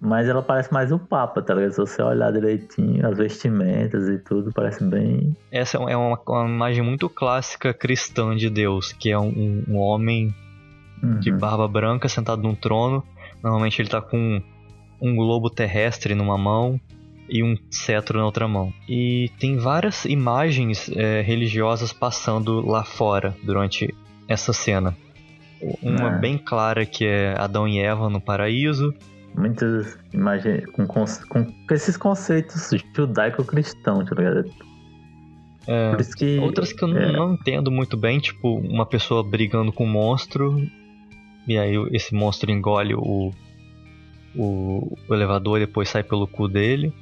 mas 0.00 0.28
ela 0.28 0.42
parece 0.42 0.72
mais 0.72 0.92
o 0.92 0.98
Papa, 0.98 1.40
tá 1.40 1.54
ligado? 1.54 1.72
Se 1.72 1.78
você 1.78 2.02
olhar 2.02 2.30
direitinho, 2.30 3.06
as 3.06 3.16
vestimentas 3.16 4.08
e 4.08 4.18
tudo, 4.18 4.52
parece 4.52 4.84
bem. 4.84 5.34
Essa 5.50 5.78
é 5.78 5.96
uma, 5.96 6.20
uma 6.26 6.48
imagem 6.48 6.84
muito 6.84 7.08
clássica 7.08 7.72
cristã 7.72 8.36
de 8.36 8.50
Deus, 8.50 8.92
que 8.92 9.10
é 9.10 9.18
um, 9.18 9.64
um 9.66 9.76
homem 9.78 10.34
uhum. 11.02 11.18
de 11.18 11.32
barba 11.32 11.66
branca 11.66 12.08
sentado 12.08 12.42
num 12.42 12.54
trono. 12.54 13.02
Normalmente 13.42 13.80
ele 13.80 13.88
tá 13.88 14.02
com 14.02 14.42
um 15.00 15.14
globo 15.14 15.50
terrestre 15.50 16.14
numa 16.14 16.38
mão 16.38 16.80
e 17.28 17.42
um 17.42 17.56
cetro 17.70 18.18
na 18.18 18.24
outra 18.24 18.46
mão. 18.46 18.72
E 18.88 19.30
tem 19.38 19.56
várias 19.56 20.04
imagens 20.04 20.90
é, 20.94 21.22
religiosas 21.22 21.92
passando 21.92 22.64
lá 22.64 22.84
fora 22.84 23.36
durante 23.42 23.92
essa 24.28 24.52
cena. 24.52 24.96
Uma 25.82 26.16
é. 26.16 26.18
bem 26.18 26.38
clara 26.38 26.84
que 26.84 27.04
é 27.04 27.34
Adão 27.38 27.66
e 27.66 27.78
Eva 27.78 28.08
no 28.08 28.20
paraíso. 28.20 28.94
Muitas 29.34 29.98
imagens 30.12 30.64
com, 30.66 30.86
com, 30.86 31.46
esses 31.70 31.96
conceitos 31.96 32.70
judaico-cristãos, 32.94 34.08
tá 34.08 34.14
ligado? 34.14 34.44
É, 35.66 35.96
que, 36.16 36.38
outras 36.38 36.72
que 36.72 36.84
eu 36.84 36.96
é. 36.96 37.12
não 37.12 37.34
entendo 37.34 37.72
muito 37.72 37.96
bem, 37.96 38.20
tipo 38.20 38.56
uma 38.58 38.86
pessoa 38.86 39.28
brigando 39.28 39.72
com 39.72 39.84
um 39.84 39.90
monstro 39.90 40.56
e 41.46 41.58
aí 41.58 41.74
esse 41.92 42.14
monstro 42.14 42.50
engole 42.50 42.94
o, 42.94 43.32
o, 44.36 44.96
o 45.08 45.14
elevador 45.14 45.58
e 45.58 45.66
depois 45.66 45.88
sai 45.88 46.02
pelo 46.02 46.26
cu 46.26 46.48
dele. 46.48 46.92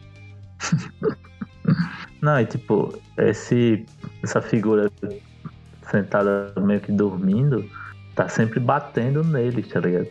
Não, 2.21 2.41
e 2.41 2.47
tipo, 2.47 2.99
esse, 3.19 3.85
essa 4.23 4.41
figura 4.41 4.91
sentada 5.91 6.53
meio 6.61 6.81
que 6.81 6.93
dormindo, 6.93 7.69
tá 8.15 8.29
sempre 8.29 8.61
batendo 8.61 9.23
nele, 9.23 9.63
tá 9.63 9.81
ligado? 9.81 10.09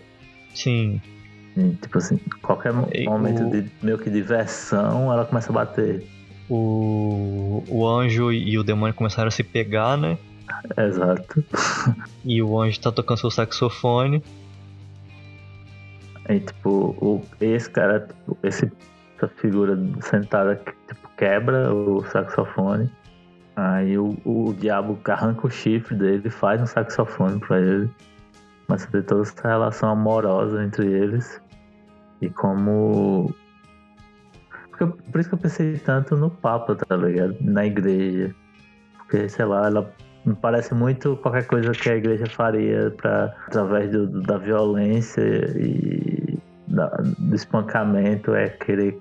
Sim. 0.54 1.02
E, 1.58 1.72
tipo 1.76 1.98
assim, 1.98 2.20
qualquer 2.42 2.74
e 2.94 3.06
momento 3.06 3.44
o... 3.44 3.50
de 3.50 3.70
meio 3.82 3.98
que 3.98 4.10
diversão, 4.10 5.12
ela 5.12 5.26
começa 5.26 5.52
a 5.52 5.54
bater. 5.54 6.06
O, 6.50 7.64
o 7.68 7.88
anjo 7.88 8.32
e 8.32 8.58
o 8.58 8.64
demônio 8.64 8.94
começaram 8.94 9.28
a 9.28 9.32
se 9.32 9.44
pegar, 9.44 9.98
né? 9.98 10.18
Exato. 10.78 11.44
E 12.26 12.42
o 12.42 12.58
anjo 12.58 12.80
tá 12.80 12.90
tocando 12.90 13.20
seu 13.20 13.30
saxofone. 13.30 14.24
Aí, 16.26 16.40
tipo, 16.40 16.96
o, 17.02 17.22
esse 17.42 17.70
cara, 17.70 18.02
tipo, 18.02 18.38
esse, 18.44 18.72
essa 19.18 19.28
figura 19.28 19.78
sentada 20.02 20.56
tipo, 20.56 21.10
quebra 21.18 21.74
o 21.74 22.04
saxofone. 22.06 22.90
Aí 23.56 23.98
o, 23.98 24.18
o 24.26 24.54
diabo 24.54 25.00
arranca 25.06 25.48
o 25.48 25.50
chifre 25.50 25.96
dele, 25.96 26.30
faz 26.30 26.62
um 26.62 26.66
saxofone 26.66 27.40
pra 27.40 27.60
ele. 27.60 27.90
Mas 28.68 28.86
tem 28.86 29.02
toda 29.02 29.22
essa 29.22 29.48
relação 29.48 29.90
amorosa 29.90 30.64
entre 30.64 30.88
eles. 30.88 31.42
E 32.22 32.30
como. 32.30 33.34
Por 35.12 35.20
isso 35.20 35.30
que 35.30 35.36
eu 35.36 35.40
pensei 35.40 35.78
tanto 35.78 36.16
no 36.16 36.30
Papa, 36.30 36.76
tá 36.76 36.96
ligado? 36.96 37.38
Na 37.42 37.66
igreja. 37.66 38.34
Porque, 38.98 39.30
sei 39.30 39.46
lá, 39.46 39.68
ela 39.68 39.94
me 40.26 40.36
parece 40.36 40.74
muito 40.74 41.18
qualquer 41.18 41.46
coisa 41.46 41.72
que 41.72 41.90
a 41.90 41.96
igreja 41.96 42.26
faria 42.26 42.92
para 42.92 43.34
através 43.48 43.92
do, 43.92 44.22
da 44.22 44.38
violência 44.38 45.22
e 45.58 46.40
da, 46.68 46.88
do 47.18 47.36
espancamento 47.36 48.34
é 48.34 48.50
querer 48.50 49.00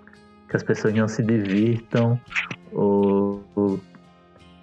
que 0.49 0.57
as 0.57 0.63
pessoas 0.63 0.95
não 0.95 1.09
se 1.09 1.23
divirtam 1.23 2.21
ou, 2.73 3.43
ou 3.55 3.81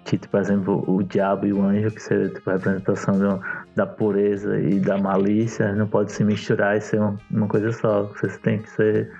que, 0.04 0.18
tipo, 0.18 0.32
por 0.32 0.40
exemplo, 0.40 0.84
o 0.88 1.02
diabo 1.02 1.46
e 1.46 1.52
o 1.52 1.62
anjo, 1.62 1.90
que 1.90 2.02
seria 2.02 2.28
tipo, 2.28 2.50
a 2.50 2.54
representação 2.54 3.40
da 3.76 3.86
pureza 3.86 4.58
e 4.58 4.80
da 4.80 4.98
malícia, 4.98 5.72
não 5.74 5.86
pode 5.86 6.10
se 6.10 6.24
misturar 6.24 6.76
e 6.76 6.80
ser 6.80 6.98
uma, 6.98 7.16
uma 7.30 7.46
coisa 7.46 7.70
só. 7.70 8.04
Vocês 8.04 8.36
têm 8.38 8.58
que 8.58 8.70
ser, 8.70 9.12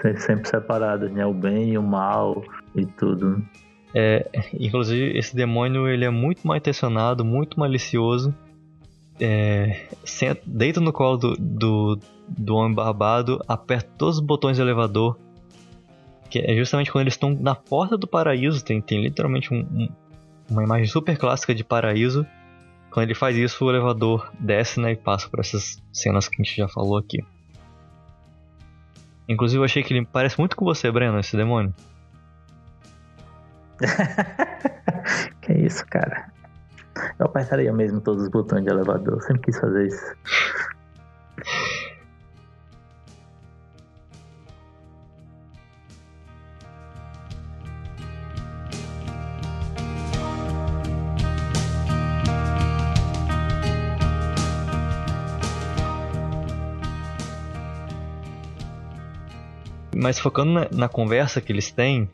ser 0.00 0.20
sempre 0.20 0.48
separados, 0.48 1.10
né? 1.10 1.26
O 1.26 1.34
bem 1.34 1.72
e 1.72 1.78
o 1.78 1.82
mal 1.82 2.44
e 2.74 2.86
tudo. 2.86 3.42
É, 3.98 4.28
inclusive, 4.60 5.16
esse 5.16 5.34
demônio 5.34 5.88
ele 5.88 6.04
é 6.04 6.10
muito 6.10 6.46
mal 6.46 6.58
intencionado, 6.58 7.24
muito 7.24 7.58
malicioso. 7.58 8.34
É, 9.18 9.86
senta, 10.04 10.42
deita 10.44 10.82
no 10.82 10.92
colo 10.92 11.16
do, 11.16 11.34
do, 11.38 11.98
do 12.28 12.56
homem 12.56 12.74
barbado, 12.74 13.42
aperta 13.48 13.88
todos 13.96 14.18
os 14.18 14.22
botões 14.22 14.58
do 14.58 14.62
elevador. 14.62 15.18
Que 16.28 16.40
é 16.40 16.54
justamente 16.54 16.92
quando 16.92 17.04
eles 17.04 17.14
estão 17.14 17.30
na 17.30 17.54
porta 17.54 17.96
do 17.96 18.06
paraíso. 18.06 18.62
Tem, 18.62 18.82
tem 18.82 19.02
literalmente 19.02 19.54
um, 19.54 19.60
um, 19.60 19.88
uma 20.50 20.62
imagem 20.62 20.88
super 20.88 21.16
clássica 21.16 21.54
de 21.54 21.64
paraíso. 21.64 22.26
Quando 22.90 23.04
ele 23.04 23.14
faz 23.14 23.34
isso, 23.34 23.64
o 23.64 23.70
elevador 23.70 24.30
desce 24.38 24.78
né, 24.78 24.92
e 24.92 24.96
passa 24.96 25.26
por 25.30 25.40
essas 25.40 25.82
cenas 25.90 26.28
que 26.28 26.34
a 26.34 26.44
gente 26.44 26.54
já 26.54 26.68
falou 26.68 26.98
aqui. 26.98 27.24
Inclusive, 29.26 29.58
eu 29.58 29.64
achei 29.64 29.82
que 29.82 29.94
ele 29.94 30.04
parece 30.04 30.38
muito 30.38 30.54
com 30.54 30.66
você, 30.66 30.90
Breno, 30.90 31.18
esse 31.18 31.34
demônio. 31.34 31.74
que 35.42 35.52
isso, 35.52 35.84
cara. 35.86 36.30
Eu 37.18 37.26
apertaria 37.26 37.72
mesmo 37.72 38.00
todos 38.00 38.22
os 38.24 38.28
botões 38.28 38.64
de 38.64 38.70
elevador. 38.70 39.14
Eu 39.14 39.20
sempre 39.20 39.42
quis 39.42 39.58
fazer 39.58 39.86
isso. 39.86 40.16
Mas 59.94 60.20
focando 60.20 60.52
na, 60.52 60.68
na 60.70 60.88
conversa 60.88 61.40
que 61.40 61.50
eles 61.50 61.72
têm, 61.72 62.08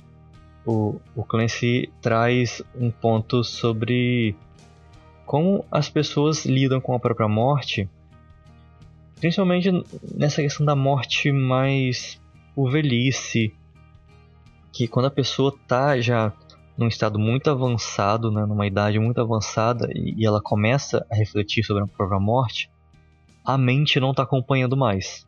o, 0.65 1.01
o 1.15 1.25
Clancy 1.25 1.91
traz 2.01 2.63
um 2.75 2.91
ponto 2.91 3.43
sobre 3.43 4.37
como 5.27 5.65
as 5.71 5.89
pessoas 5.89 6.45
lidam 6.45 6.81
com 6.81 6.95
a 6.95 7.01
própria 7.01 7.29
morte 7.29 7.89
Principalmente 9.23 9.71
nessa 10.17 10.43
questão 10.43 10.67
da 10.67 10.75
morte 10.75 11.31
mais 11.31 12.21
por 12.57 12.73
velhice, 12.73 13.55
que 14.73 14.89
quando 14.89 15.07
a 15.07 15.13
pessoa 15.13 15.57
tá 15.69 16.01
já 16.01 16.33
num 16.77 16.89
estado 16.89 17.21
muito 17.21 17.49
avançado, 17.49 18.33
né, 18.33 18.45
numa 18.45 18.67
idade 18.67 18.99
muito 18.99 19.21
avançada, 19.21 19.89
e, 19.95 20.21
e 20.21 20.27
ela 20.27 20.43
começa 20.43 21.07
a 21.09 21.15
refletir 21.15 21.63
sobre 21.63 21.85
a 21.85 21.87
própria 21.87 22.19
morte, 22.19 22.69
a 23.45 23.57
mente 23.57 24.01
não 24.01 24.11
está 24.11 24.25
acompanhando 24.25 24.77
mais. 24.77 25.25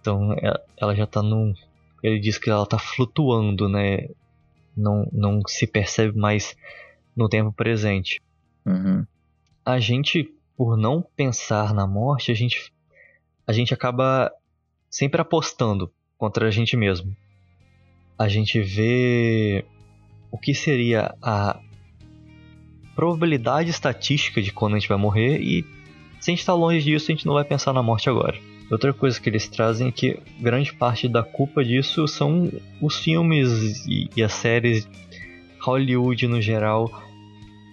Então 0.00 0.32
é, 0.32 0.60
ela 0.76 0.96
já 0.96 1.04
está 1.04 1.22
num. 1.22 1.54
Ele 2.04 2.20
diz 2.20 2.36
que 2.36 2.50
ela 2.50 2.64
está 2.64 2.78
flutuando, 2.78 3.66
né? 3.66 4.10
Não, 4.76 5.08
não 5.10 5.40
se 5.46 5.66
percebe 5.66 6.14
mais 6.18 6.54
no 7.16 7.30
tempo 7.30 7.50
presente. 7.50 8.20
Uhum. 8.66 9.06
A 9.64 9.80
gente, 9.80 10.30
por 10.54 10.76
não 10.76 11.00
pensar 11.16 11.72
na 11.72 11.86
morte, 11.86 12.30
a 12.30 12.34
gente, 12.34 12.70
a 13.46 13.54
gente 13.54 13.72
acaba 13.72 14.30
sempre 14.90 15.18
apostando 15.18 15.90
contra 16.18 16.46
a 16.46 16.50
gente 16.50 16.76
mesmo. 16.76 17.16
A 18.18 18.28
gente 18.28 18.60
vê 18.60 19.64
o 20.30 20.36
que 20.36 20.54
seria 20.54 21.14
a 21.22 21.58
probabilidade 22.94 23.70
estatística 23.70 24.42
de 24.42 24.52
quando 24.52 24.74
a 24.74 24.78
gente 24.78 24.90
vai 24.90 24.98
morrer 24.98 25.40
e 25.40 25.62
se 26.20 26.30
a 26.30 26.32
gente 26.32 26.40
está 26.40 26.52
longe 26.52 26.84
disso, 26.84 27.10
a 27.10 27.14
gente 27.14 27.24
não 27.24 27.34
vai 27.34 27.44
pensar 27.44 27.72
na 27.72 27.82
morte 27.82 28.10
agora. 28.10 28.38
Outra 28.70 28.92
coisa 28.92 29.20
que 29.20 29.28
eles 29.28 29.46
trazem 29.48 29.88
é 29.88 29.92
que 29.92 30.18
grande 30.40 30.72
parte 30.72 31.08
da 31.08 31.22
culpa 31.22 31.64
disso 31.64 32.08
são 32.08 32.50
os 32.80 32.98
filmes 32.98 33.84
e, 33.86 34.08
e 34.16 34.22
as 34.22 34.32
séries 34.32 34.88
Hollywood 35.60 36.26
no 36.26 36.40
geral 36.40 36.90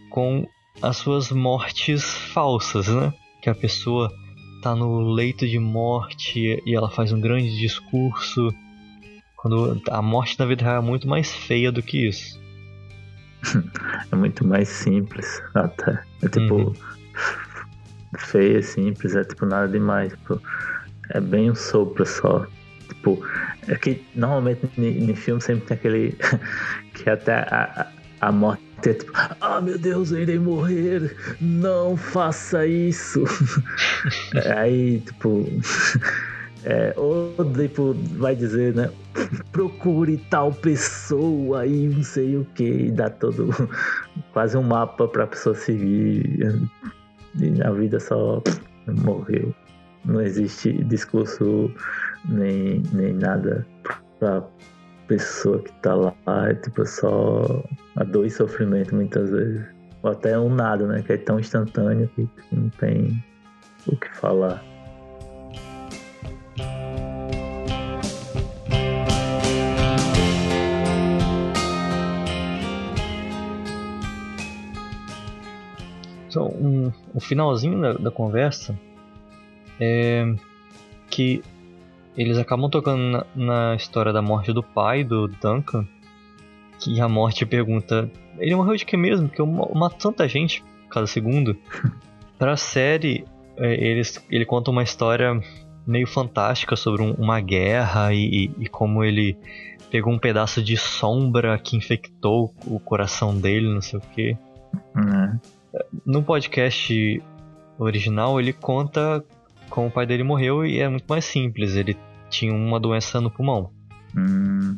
com 0.10 0.48
as 0.82 0.98
suas 0.98 1.32
mortes 1.32 2.04
falsas, 2.04 2.88
né? 2.88 3.14
Que 3.42 3.50
a 3.50 3.56
pessoa 3.56 4.12
tá 4.62 4.76
no 4.76 5.02
leito 5.02 5.48
de 5.48 5.60
morte 5.60 6.62
e 6.66 6.76
ela 6.76 6.90
faz 6.90 7.12
um 7.12 7.20
grande 7.20 7.58
discurso. 7.58 8.54
Quando 9.36 9.82
a 9.90 10.02
morte 10.02 10.38
na 10.38 10.46
vida 10.46 10.64
real 10.64 10.78
é 10.78 10.86
muito 10.86 11.08
mais 11.08 11.34
feia 11.34 11.72
do 11.72 11.82
que 11.82 12.08
isso. 12.08 12.40
é 14.12 14.16
muito 14.16 14.46
mais 14.46 14.68
simples 14.68 15.42
até. 15.54 16.04
É 16.22 16.28
tipo. 16.28 16.56
Uhum. 16.56 16.74
Feia, 18.18 18.62
simples, 18.62 19.16
é 19.16 19.24
tipo 19.24 19.46
nada 19.46 19.68
demais. 19.70 20.12
Tipo, 20.12 20.42
é 21.14 21.20
bem 21.20 21.52
um 21.52 21.56
sopro 21.56 22.06
só. 22.06 22.46
Tipo, 22.88 23.26
é 23.68 23.76
que 23.76 24.04
normalmente 24.16 24.68
em 24.78 25.16
filme 25.16 25.42
sempre 25.42 25.66
tem 25.66 25.78
aquele. 25.78 26.18
que 26.94 27.10
até 27.10 27.34
a, 27.34 27.88
a 28.20 28.32
morte 28.32 28.62
é 28.86 28.94
tipo, 28.94 29.12
ah 29.40 29.62
meu 29.62 29.78
Deus, 29.78 30.12
eu 30.12 30.22
irei 30.22 30.40
morrer, 30.40 31.16
não 31.40 31.96
faça 31.96 32.66
isso. 32.66 33.24
Aí, 34.56 35.00
tipo. 35.02 35.46
É, 36.64 36.94
ou 36.96 37.34
tipo, 37.56 37.96
vai 38.20 38.36
dizer, 38.36 38.76
né? 38.76 38.92
Procure 39.52 40.18
tal 40.30 40.54
pessoa 40.54 41.66
e 41.66 41.88
não 41.88 42.04
sei 42.04 42.38
o 42.38 42.46
que, 42.54 42.64
e 42.64 42.92
dá 42.92 43.10
todo 43.10 43.50
quase 44.32 44.56
um 44.56 44.62
mapa 44.62 45.08
pra 45.08 45.26
pessoa 45.26 45.56
seguir. 45.56 46.70
E 47.40 47.64
a 47.64 47.72
vida 47.72 48.00
só 48.00 48.44
morreu. 48.88 49.56
Não 50.06 50.22
existe 50.22 50.74
discurso 50.86 51.72
nem, 52.26 52.82
nem 52.94 53.14
nada 53.14 53.66
pra 54.20 54.44
pessoa 55.08 55.60
que 55.60 55.72
tá 55.82 55.94
lá. 55.94 56.16
É 56.50 56.54
tipo 56.56 56.86
só 56.86 57.64
a 57.96 58.04
dor 58.04 58.26
e 58.26 58.30
sofrimento 58.30 58.96
muitas 58.96 59.30
vezes. 59.30 59.66
Ou 60.04 60.12
até 60.12 60.38
um 60.38 60.54
nada, 60.54 60.88
né? 60.88 61.04
Que 61.04 61.14
é 61.14 61.18
tão 61.18 61.40
instantâneo 61.40 62.10
que 62.16 62.28
não 62.52 62.70
tem 62.70 63.24
o 63.88 63.96
que 63.96 64.10
falar. 64.16 64.64
Então, 76.32 76.48
um, 76.48 76.92
o 77.14 77.20
finalzinho 77.20 77.82
da, 77.82 77.92
da, 77.92 78.10
conversa 78.10 78.74
é 79.82 80.34
que 81.10 81.42
eles 82.16 82.38
acabam 82.38 82.70
tocando 82.70 83.02
na, 83.02 83.26
na, 83.36 83.76
história 83.76 84.14
da 84.14 84.22
morte 84.22 84.54
do 84.54 84.62
pai 84.62 85.04
do 85.04 85.28
Duncan. 85.28 85.88
Que 86.80 87.02
a 87.02 87.10
morte 87.10 87.46
pergunta: 87.46 88.10
Ele 88.38 88.56
morreu 88.56 88.76
de 88.76 88.86
que 88.86 88.96
mesmo? 88.96 89.28
Porque 89.28 89.42
eu 89.42 89.48
mato 89.48 89.98
tanta 89.98 90.28
gente 90.28 90.64
cada 90.90 91.08
segundo. 91.08 91.58
Pra 92.38 92.58
série, 92.58 93.26
é, 93.58 93.74
eles, 93.74 94.24
ele 94.30 94.46
conta 94.46 94.72
uma 94.72 94.82
história 94.82 95.40
meio 95.86 96.08
fantástica 96.08 96.76
sobre 96.76 97.04
um, 97.04 97.14
uma 97.14 97.40
guerra 97.40 98.14
e, 98.14 98.46
e, 98.58 98.64
e, 98.64 98.68
como 98.68 99.04
ele 99.04 99.38
pegou 99.92 100.12
um 100.14 100.18
pedaço 100.18 100.64
de 100.64 100.76
sombra 100.78 101.58
que 101.60 101.76
infectou 101.76 102.54
o 102.66 102.80
coração 102.80 103.36
dele, 103.38 103.72
não 103.72 103.82
sei 103.82 104.00
o 104.00 104.02
que. 104.02 104.38
Uhum 104.96 105.40
no 106.06 106.24
podcast 106.24 107.22
original 107.78 108.40
ele 108.40 108.54
conta 108.54 109.24
como 109.72 109.88
o 109.88 109.92
pai 109.92 110.06
dele 110.06 110.22
morreu 110.22 110.64
e 110.66 110.80
é 110.80 110.88
muito 110.88 111.06
mais 111.08 111.26
simples. 111.26 111.76
Ele 111.76 111.98
tinha 112.30 112.54
uma 112.54 112.80
doença 112.80 113.20
no 113.20 113.32
pulmão. 113.32 113.72
Hum. 114.16 114.78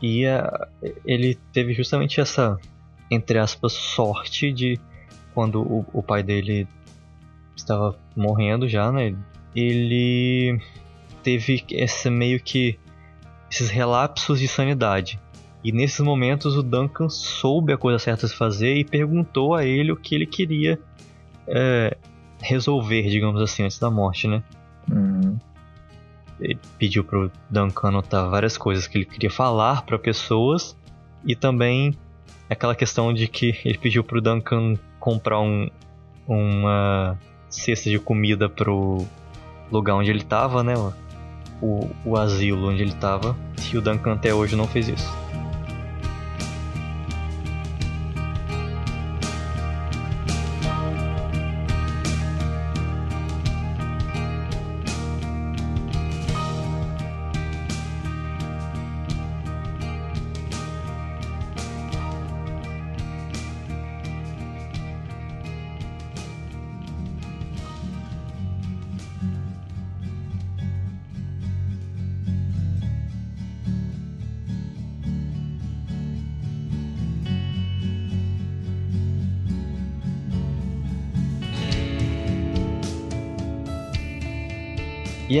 E 0.00 0.24
uh, 0.26 0.94
ele 1.04 1.36
teve 1.52 1.72
justamente 1.72 2.20
essa, 2.20 2.56
entre 3.10 3.38
aspas, 3.38 3.72
sorte 3.72 4.52
de 4.52 4.78
quando 5.34 5.62
o, 5.62 5.84
o 5.92 6.02
pai 6.02 6.22
dele 6.22 6.68
estava 7.56 7.98
morrendo 8.16 8.68
já, 8.68 8.92
né? 8.92 9.16
Ele 9.54 10.60
teve 11.22 11.64
esse 11.70 12.08
meio 12.08 12.40
que 12.40 12.78
esses 13.50 13.68
relapsos 13.68 14.38
de 14.38 14.46
sanidade. 14.46 15.20
E 15.62 15.72
nesses 15.72 16.00
momentos 16.00 16.56
o 16.56 16.62
Duncan 16.62 17.08
soube 17.08 17.72
a 17.72 17.76
coisa 17.76 17.98
certa 17.98 18.24
a 18.24 18.28
se 18.28 18.34
fazer 18.34 18.76
e 18.76 18.84
perguntou 18.84 19.54
a 19.54 19.64
ele 19.64 19.92
o 19.92 19.96
que 19.96 20.14
ele 20.14 20.24
queria 20.24 20.78
é, 21.46 21.96
resolver, 22.40 23.02
digamos 23.08 23.40
assim, 23.40 23.62
antes 23.62 23.78
da 23.78 23.90
morte, 23.90 24.26
né? 24.26 24.42
Uhum. 24.90 25.38
Ele 26.40 26.58
pediu 26.78 27.04
pro 27.04 27.30
Duncan 27.50 27.88
anotar 27.88 28.28
várias 28.30 28.56
coisas 28.56 28.86
que 28.86 28.98
ele 28.98 29.04
queria 29.04 29.30
falar 29.30 29.82
para 29.82 29.98
pessoas 29.98 30.76
e 31.24 31.36
também 31.36 31.94
aquela 32.48 32.74
questão 32.74 33.12
de 33.12 33.28
que 33.28 33.58
ele 33.64 33.78
pediu 33.78 34.02
pro 34.02 34.20
Duncan 34.20 34.74
comprar 34.98 35.40
um, 35.40 35.68
uma 36.26 37.18
cesta 37.48 37.90
de 37.90 37.98
comida 37.98 38.48
pro 38.48 39.04
lugar 39.70 39.94
onde 39.94 40.10
ele 40.10 40.22
tava, 40.22 40.62
né? 40.62 40.74
O, 41.60 41.90
o 42.04 42.16
asilo 42.16 42.70
onde 42.70 42.82
ele 42.82 42.94
tava. 42.94 43.36
E 43.72 43.76
o 43.76 43.82
Duncan 43.82 44.14
até 44.14 44.32
hoje 44.34 44.56
não 44.56 44.66
fez 44.66 44.88
isso. 44.88 45.29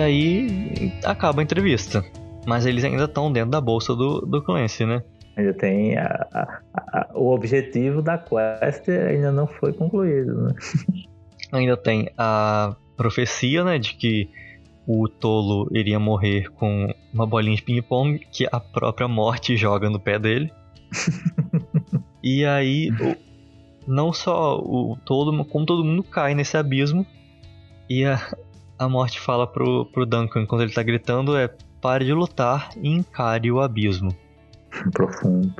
E 0.00 0.02
aí 0.02 0.92
acaba 1.04 1.42
a 1.42 1.44
entrevista. 1.44 2.02
Mas 2.46 2.64
eles 2.64 2.82
ainda 2.84 3.04
estão 3.04 3.30
dentro 3.30 3.50
da 3.50 3.60
bolsa 3.60 3.94
do, 3.94 4.22
do 4.22 4.42
Clancy, 4.42 4.86
né? 4.86 5.02
Ainda 5.36 5.52
tem. 5.52 5.98
A, 5.98 6.26
a, 6.32 6.60
a, 6.74 7.10
o 7.14 7.34
objetivo 7.34 8.00
da 8.00 8.16
quest 8.16 8.88
ainda 8.88 9.30
não 9.30 9.46
foi 9.46 9.74
concluído, 9.74 10.44
né? 10.44 10.54
ainda 11.52 11.76
tem 11.76 12.08
a 12.16 12.74
profecia, 12.96 13.62
né? 13.62 13.78
De 13.78 13.94
que 13.94 14.30
o 14.86 15.06
tolo 15.06 15.68
iria 15.70 16.00
morrer 16.00 16.50
com 16.52 16.88
uma 17.12 17.26
bolinha 17.26 17.56
de 17.56 17.62
ping-pong 17.62 18.20
que 18.32 18.48
a 18.50 18.58
própria 18.58 19.06
morte 19.06 19.54
joga 19.54 19.90
no 19.90 20.00
pé 20.00 20.18
dele. 20.18 20.50
e 22.24 22.42
aí, 22.46 22.88
não 23.86 24.14
só 24.14 24.58
o 24.58 24.96
tolo, 25.04 25.44
como 25.44 25.66
todo 25.66 25.84
mundo 25.84 26.02
cai 26.02 26.34
nesse 26.34 26.56
abismo. 26.56 27.04
E 27.86 28.06
a, 28.06 28.18
a 28.80 28.88
morte 28.88 29.20
fala 29.20 29.46
pro, 29.46 29.84
pro 29.92 30.04
Duncan 30.06 30.40
enquanto 30.40 30.62
ele 30.62 30.72
tá 30.72 30.82
gritando 30.82 31.36
é 31.36 31.54
pare 31.82 32.06
de 32.06 32.14
lutar 32.14 32.70
e 32.82 32.88
encare 32.88 33.52
o 33.52 33.60
abismo. 33.60 34.16
Profundo. 34.90 35.54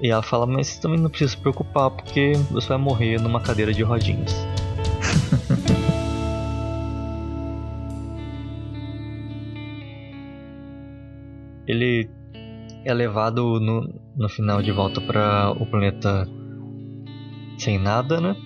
E 0.00 0.08
ela 0.08 0.22
fala, 0.22 0.46
mas 0.46 0.68
você 0.68 0.80
também 0.80 1.00
não 1.00 1.10
precisa 1.10 1.32
se 1.32 1.36
preocupar 1.36 1.90
porque 1.90 2.34
você 2.52 2.68
vai 2.68 2.78
morrer 2.78 3.20
numa 3.20 3.40
cadeira 3.40 3.74
de 3.74 3.82
rodinhas. 3.82 4.32
ele 11.66 12.08
é 12.84 12.94
levado 12.94 13.58
no, 13.58 14.00
no 14.16 14.28
final 14.28 14.62
de 14.62 14.70
volta 14.70 15.00
para 15.00 15.50
o 15.50 15.66
planeta 15.66 16.24
sem 17.58 17.80
nada, 17.80 18.20
né? 18.20 18.36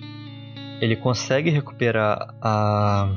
Ele 0.81 0.95
consegue 0.95 1.51
recuperar 1.51 2.33
a 2.41 3.15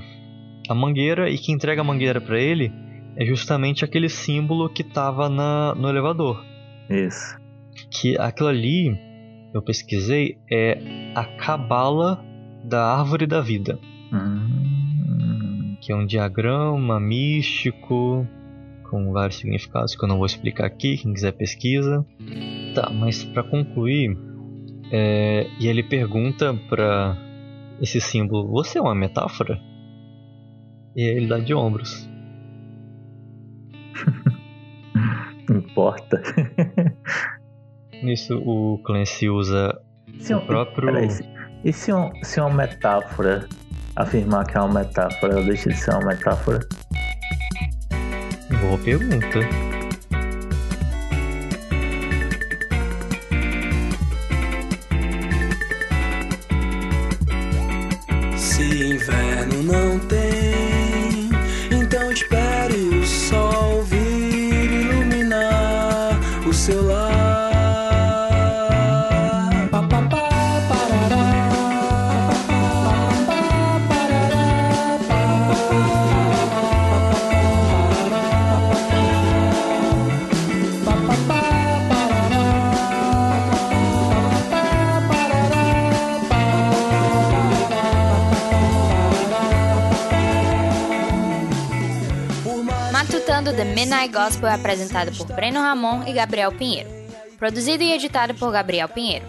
a 0.69 0.75
mangueira 0.75 1.31
e 1.31 1.39
quem 1.39 1.55
entrega 1.55 1.81
a 1.81 1.85
mangueira 1.85 2.21
para 2.21 2.41
ele 2.41 2.73
é 3.17 3.25
justamente 3.25 3.85
aquele 3.85 4.09
símbolo 4.09 4.69
que 4.69 4.83
estava 4.83 5.29
no 5.29 5.89
elevador. 5.89 6.45
Isso. 6.91 7.37
Que 7.91 8.19
aquilo 8.19 8.49
ali, 8.49 8.99
eu 9.55 9.62
pesquisei, 9.62 10.39
é 10.51 10.79
a 11.14 11.25
cabala 11.25 12.23
da 12.64 12.99
árvore 12.99 13.27
da 13.27 13.41
vida. 13.41 13.79
Hum. 14.12 15.77
Que 15.81 15.93
é 15.93 15.97
um 15.97 16.07
diagrama 16.07 17.01
místico 17.01 18.27
com 18.91 19.12
vários 19.12 19.39
significados 19.39 19.97
que 19.97 20.05
eu 20.05 20.09
não 20.09 20.17
vou 20.17 20.27
explicar 20.27 20.67
aqui, 20.67 20.97
quem 20.97 21.12
quiser 21.12 21.33
pesquisa. 21.33 22.05
Tá, 22.75 22.91
mas 22.91 23.25
para 23.25 23.43
concluir, 23.43 24.17
é, 24.91 25.47
e 25.59 25.67
ele 25.67 25.83
pergunta 25.83 26.55
para 26.69 27.17
esse 27.81 28.01
símbolo: 28.01 28.49
Você 28.49 28.79
é 28.79 28.83
uma 28.83 28.95
metáfora? 28.95 29.61
E 30.97 31.03
aí 31.03 31.16
ele 31.16 31.26
dá 31.26 31.38
de 31.38 31.53
ombros. 31.55 32.09
Importa. 35.51 36.22
Nisso 38.03 38.38
o 38.38 38.78
Clancy 38.82 39.28
usa 39.28 39.78
se 40.18 40.34
o 40.34 40.40
próprio. 40.40 40.86
Peraí, 40.92 41.09
e 41.64 41.72
se, 41.72 41.92
um, 41.92 42.11
se 42.22 42.40
uma 42.40 42.51
metáfora 42.51 43.47
afirmar 43.94 44.47
que 44.47 44.57
é 44.57 44.61
uma 44.61 44.80
metáfora, 44.80 45.42
deixa 45.42 45.68
de 45.68 45.76
ser 45.76 45.90
uma 45.92 46.07
metáfora? 46.07 46.61
Boa 48.61 48.78
pergunta. 48.78 49.76
The 93.57 93.65
Midnight 93.65 94.13
Gospel 94.13 94.51
é 94.51 94.53
apresentado 94.53 95.17
por 95.17 95.35
Breno 95.35 95.61
Ramon 95.61 96.03
e 96.07 96.13
Gabriel 96.13 96.53
Pinheiro. 96.53 96.91
Produzido 97.39 97.83
e 97.83 97.91
editado 97.91 98.35
por 98.35 98.53
Gabriel 98.53 98.87
Pinheiro. 98.87 99.25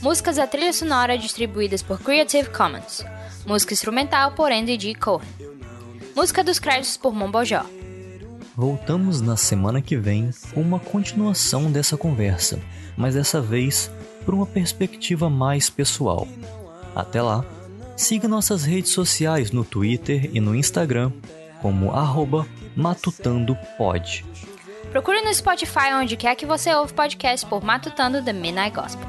Músicas 0.00 0.36
da 0.36 0.46
trilha 0.46 0.72
sonora 0.72 1.18
distribuídas 1.18 1.82
por 1.82 2.00
Creative 2.00 2.48
Commons. 2.48 3.04
Música 3.44 3.74
instrumental 3.74 4.32
por 4.32 4.50
Andy 4.50 4.80
G. 4.80 4.94
Cohen. 4.94 5.28
Música 6.16 6.42
dos 6.42 6.58
créditos 6.58 6.96
por 6.96 7.12
Mombojó. 7.12 7.66
Voltamos 8.56 9.20
na 9.20 9.36
semana 9.36 9.82
que 9.82 9.98
vem 9.98 10.30
com 10.54 10.62
uma 10.62 10.80
continuação 10.80 11.70
dessa 11.70 11.94
conversa, 11.94 12.58
mas 12.96 13.16
dessa 13.16 13.38
vez 13.38 13.90
por 14.24 14.32
uma 14.32 14.46
perspectiva 14.46 15.28
mais 15.28 15.68
pessoal. 15.68 16.26
Até 16.96 17.20
lá, 17.20 17.44
siga 17.94 18.26
nossas 18.26 18.64
redes 18.64 18.92
sociais 18.92 19.50
no 19.50 19.62
Twitter 19.62 20.30
e 20.32 20.40
no 20.40 20.54
Instagram 20.54 21.12
como 21.60 21.92
arroba 21.92 22.46
Matutando 22.78 23.58
Pod. 23.76 24.24
Procure 24.92 25.20
no 25.22 25.34
Spotify 25.34 25.92
onde 26.00 26.16
quer 26.16 26.36
que 26.36 26.46
você 26.46 26.72
ouve 26.72 26.92
podcast 26.92 27.44
por 27.44 27.60
Matutando 27.64 28.24
The 28.24 28.32
Midnight 28.32 28.76
Gospel. 28.76 29.04